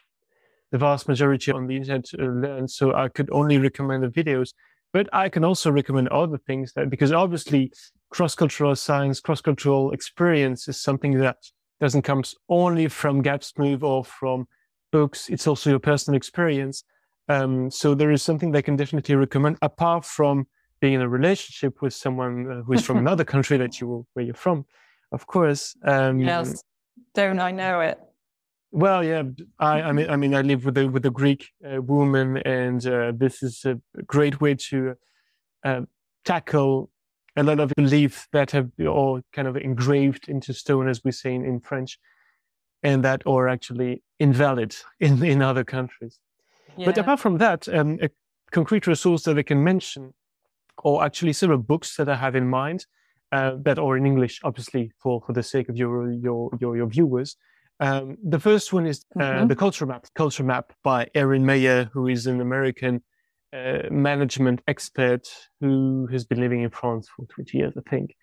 [0.72, 2.68] the vast majority on the internet uh, learn.
[2.68, 4.54] So I could only recommend the videos,
[4.94, 7.72] but I can also recommend other things that, because obviously
[8.10, 11.38] cross-cultural science, cross-cultural experience is something that
[11.80, 14.48] doesn't come only from Gapsmoov or from
[14.92, 15.30] books.
[15.30, 16.84] It's also your personal experience.
[17.30, 20.48] Um, so there is something that I can definitely recommend apart from
[20.80, 24.26] being in a relationship with someone uh, who is from another country that you where
[24.26, 24.66] you're from,
[25.12, 25.76] of course.
[25.84, 26.64] Um, yes,
[27.14, 28.00] don't I know it?
[28.72, 29.24] Well, yeah,
[29.60, 32.86] I, I mean, I mean, I live with a with a Greek uh, woman, and
[32.86, 34.96] uh, this is a great way to
[35.64, 35.82] uh,
[36.26, 36.90] tackle
[37.38, 41.34] a lot of beliefs that have all kind of engraved into stone, as we say
[41.34, 41.98] in, in French,
[42.84, 46.20] and that are actually invalid in in other countries.
[46.76, 46.86] Yeah.
[46.86, 48.10] But apart from that, um, a
[48.52, 50.14] concrete resource that I can mention,
[50.84, 52.86] or actually several books that I have in mind
[53.32, 56.88] uh, that are in English, obviously for for the sake of your your your, your
[56.88, 57.36] viewers.
[57.80, 59.48] Um, the first one is uh, mm-hmm.
[59.48, 60.08] the Culture Map.
[60.16, 63.04] Culture Map by Erin Meyer, who is an American
[63.54, 65.28] uh, management expert
[65.62, 68.16] who has been living in France for 20 years, I think.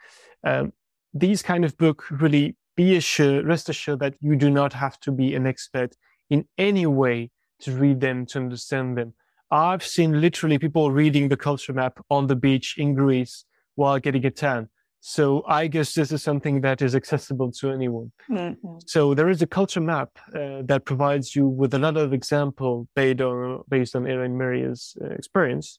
[0.43, 0.73] Um,
[1.13, 5.13] these kind of book really be assured, rest assured that you do not have to
[5.13, 5.95] be an expert
[6.29, 7.31] in any way
[7.61, 9.15] to read them, to understand them.
[9.55, 13.45] I've seen literally people reading the culture map on the beach in Greece
[13.77, 14.69] while getting a tan.
[15.01, 18.11] So I guess this is something that is accessible to anyone.
[18.29, 18.79] Mm-hmm.
[18.87, 22.89] So there is a culture map uh, that provides you with a lot of example
[22.97, 25.79] based on based on Erin Meyer's uh, experience.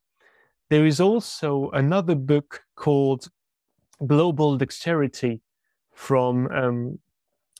[0.69, 3.28] There is also another book called
[4.07, 5.41] Global Dexterity
[5.91, 6.99] from um,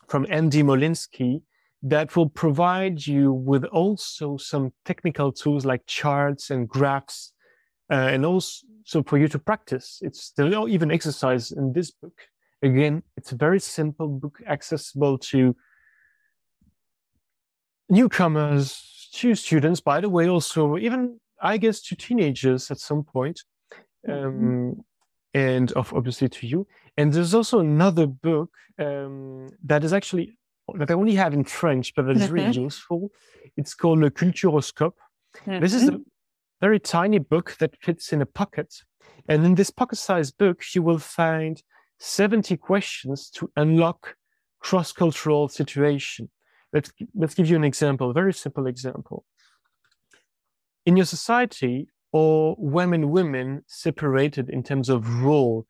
[0.07, 1.41] from Andy Molinsky
[1.86, 7.33] that will provide you with also some technical tools like charts and graphs
[7.91, 9.99] uh, and also so for you to practice.
[10.01, 12.17] It's there's no even exercise in this book.
[12.63, 15.55] Again, it's a very simple book, accessible to
[17.89, 23.41] newcomers, to students, by the way, also even I guess to teenagers at some point.
[24.07, 24.25] Mm-hmm.
[24.25, 24.83] Um,
[25.36, 26.65] and of obviously to you.
[26.97, 30.38] And there's also another book um, that is actually
[30.74, 32.63] that I only have in French, but that is really mm-hmm.
[32.63, 33.11] useful.
[33.55, 34.97] It's called Le Culturoscope.
[35.45, 35.59] Mm-hmm.
[35.59, 35.99] This is a
[36.61, 38.74] very tiny book that fits in a pocket.
[39.30, 41.61] And in this pocket-sized book, you will find
[41.99, 44.16] 70 questions to unlock
[44.59, 46.30] cross-cultural situation.
[46.74, 49.26] Let's, let's give you an example, a very simple example.
[50.86, 55.66] In your society, or women women separated in terms of role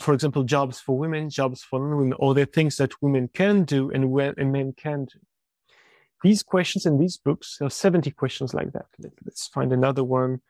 [0.00, 3.90] for example jobs for women jobs for women or the things that women can do
[3.90, 4.04] and,
[4.38, 5.18] and men can do
[6.22, 10.04] these questions in these books there are 70 questions like that Let, us find another
[10.04, 10.40] one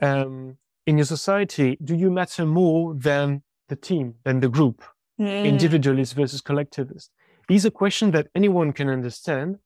[0.00, 0.56] um,
[0.86, 4.82] in your society do you matter more than the team than the group
[5.20, 5.44] mm.
[5.44, 7.10] individualist versus collectivist
[7.48, 9.58] these are questions that anyone can understand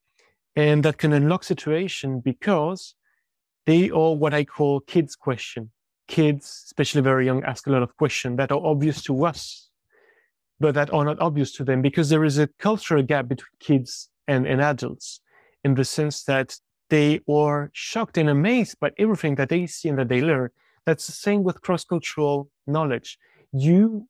[0.55, 2.95] and that can unlock situation because
[3.67, 5.71] they are what I call kids question.
[6.13, 9.71] Kids, especially very young, ask a lot of questions that are obvious to us,
[10.61, 14.11] but that are not obvious to them because there is a cultural gap between kids
[14.29, 15.21] and, and adults
[15.65, 16.49] in the sense that
[16.91, 20.51] they are shocked and amazed by everything that they see and that they learn.
[20.85, 23.19] That's the same with cross-cultural knowledge.
[23.53, 24.07] You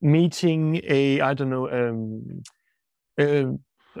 [0.00, 2.42] meeting a, I don't know, um,
[3.18, 3.50] uh,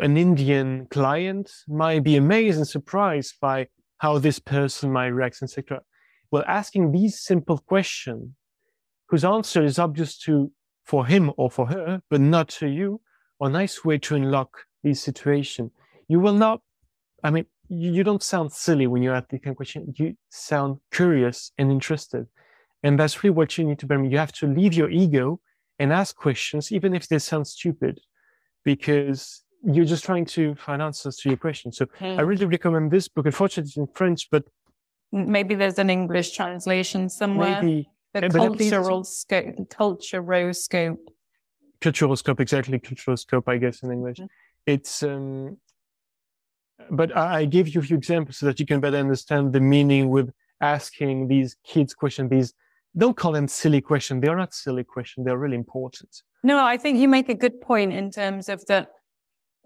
[0.00, 3.66] an Indian client might be amazed and surprised by
[3.98, 5.80] how this person might react, etc.
[6.32, 8.30] Well, asking these simple questions,
[9.08, 10.50] whose answer is obvious to
[10.84, 13.00] for him or for her, but not to you,
[13.40, 15.70] a nice way to unlock these situations.
[16.08, 16.62] You will not,
[17.22, 19.98] I mean, you, you don't sound silly when you ask these kind of questions.
[19.98, 22.26] You sound curious and interested.
[22.82, 24.02] And that's really what you need to bear.
[24.02, 25.38] You have to leave your ego
[25.78, 28.00] and ask questions, even if they sound stupid,
[28.64, 31.76] because you're just trying to find answers to your questions.
[31.76, 32.20] So I hmm.
[32.22, 33.26] really recommend this book.
[33.26, 34.44] Unfortunately, it's in French, but
[35.12, 37.62] maybe there's an English translation somewhere.
[37.62, 40.98] Maybe the cultural scope, culturoscope.
[41.80, 42.78] Culturoscope, exactly.
[42.78, 44.18] Cultural scope, I guess, in English.
[44.18, 44.26] Mm-hmm.
[44.66, 45.56] It's, um,
[46.90, 49.60] but I, I gave you a few examples so that you can better understand the
[49.60, 52.30] meaning with asking these kids questions.
[52.30, 52.54] These
[52.96, 54.22] don't call them silly questions.
[54.22, 55.24] They are not silly questions.
[55.26, 56.22] They're really important.
[56.42, 58.90] No, I think you make a good point in terms of that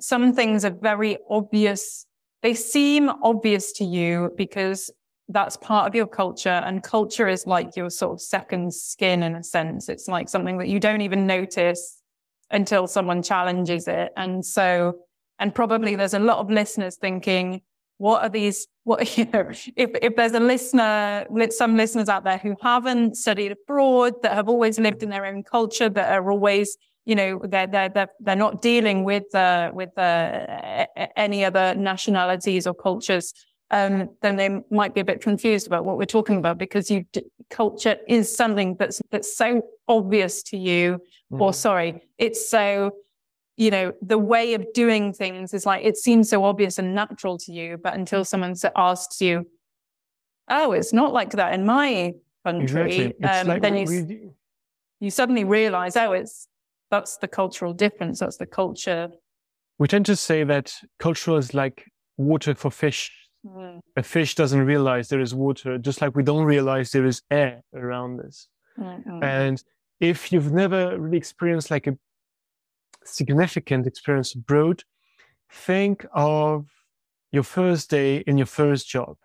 [0.00, 2.06] some things are very obvious.
[2.42, 4.90] They seem obvious to you because
[5.28, 9.34] that's part of your culture and culture is like your sort of second skin in
[9.34, 9.88] a sense.
[9.88, 12.00] It's like something that you don't even notice
[12.50, 14.12] until someone challenges it.
[14.16, 14.98] And so,
[15.38, 17.62] and probably there's a lot of listeners thinking,
[17.98, 18.68] what are these?
[18.84, 23.52] What, you know, if, if there's a listener, some listeners out there who haven't studied
[23.52, 27.68] abroad, that have always lived in their own culture, that are always you know they're
[27.68, 33.32] they're they're, they're not dealing with uh, with uh, any other nationalities or cultures
[33.70, 37.04] um, then they might be a bit confused about what we're talking about because you
[37.50, 41.00] culture is something that's that's so obvious to you
[41.32, 41.40] mm.
[41.40, 42.92] or sorry it's so
[43.56, 47.38] you know the way of doing things is like it seems so obvious and natural
[47.38, 49.46] to you but until someone asks you
[50.48, 52.12] oh it's not like that in my
[52.44, 53.28] country exactly.
[53.28, 54.34] um, like then you,
[55.00, 56.48] you suddenly realize oh it's
[56.90, 58.20] that's the cultural difference.
[58.20, 59.08] That's the culture.
[59.78, 61.84] We tend to say that culture is like
[62.16, 63.12] water for fish.
[63.46, 63.80] Mm.
[63.96, 67.62] A fish doesn't realize there is water, just like we don't realize there is air
[67.74, 68.48] around us.
[68.78, 69.22] Mm-hmm.
[69.22, 69.62] And
[70.00, 71.96] if you've never really experienced like a
[73.04, 74.82] significant experience abroad,
[75.50, 76.66] think of
[77.32, 79.16] your first day in your first job.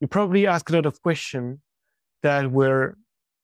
[0.00, 1.58] You probably ask a lot of questions
[2.22, 2.96] that were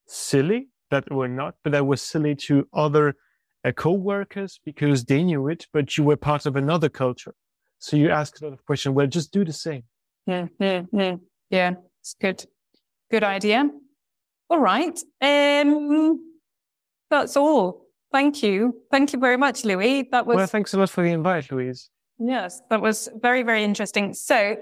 [0.07, 3.15] silly that were not, but that were silly to other
[3.63, 7.35] uh, co-workers because they knew it, but you were part of another culture.
[7.79, 8.95] So you ask a lot of questions.
[8.95, 9.83] Well, just do the same.
[10.27, 11.15] Yeah, yeah, yeah.
[11.49, 12.45] Yeah, it's good.
[13.09, 13.69] Good idea.
[14.49, 14.99] All right.
[15.21, 16.19] Um,
[17.09, 17.85] that's all.
[18.11, 18.81] Thank you.
[18.91, 20.07] Thank you very much, Louis.
[20.11, 20.35] That was.
[20.35, 21.89] Well, thanks a lot for the invite, Louise.
[22.19, 24.13] Yes, that was very, very interesting.
[24.13, 24.57] So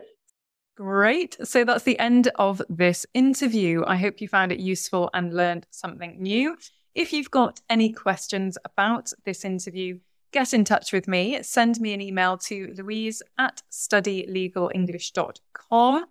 [0.78, 1.36] Great.
[1.43, 3.84] So that's the end of this interview.
[3.88, 6.55] I hope you found it useful and learned something new.
[6.93, 9.97] If you've got any questions about this interview,
[10.38, 11.41] get in touch with me.
[11.41, 16.05] Send me an email to louise at studylegalenglish.com.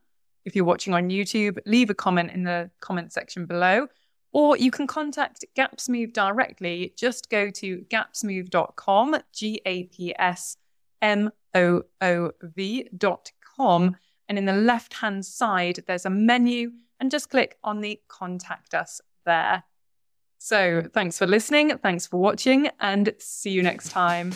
[0.45, 3.87] If you're watching on YouTube, leave a comment in the comment section below.
[4.33, 6.93] Or you can contact Gapsmoov directly.
[6.97, 10.57] Just go to gapsmoov.com, G A P S
[11.01, 13.97] M O O V.com
[14.29, 18.74] and in the left hand side, there's a menu, and just click on the contact
[18.74, 19.62] us there.
[20.47, 24.31] So thanks for listening, thanks for watching, and see you next time.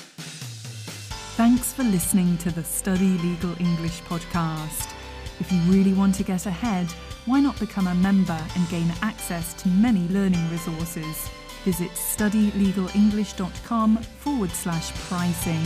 [1.36, 4.92] Thanks for listening to the Study Legal English podcast.
[5.38, 6.90] If you really want to get ahead,
[7.26, 11.30] why not become a member and gain access to many learning resources?
[11.64, 15.62] Visit studylegalenglish.com forward slash pricing.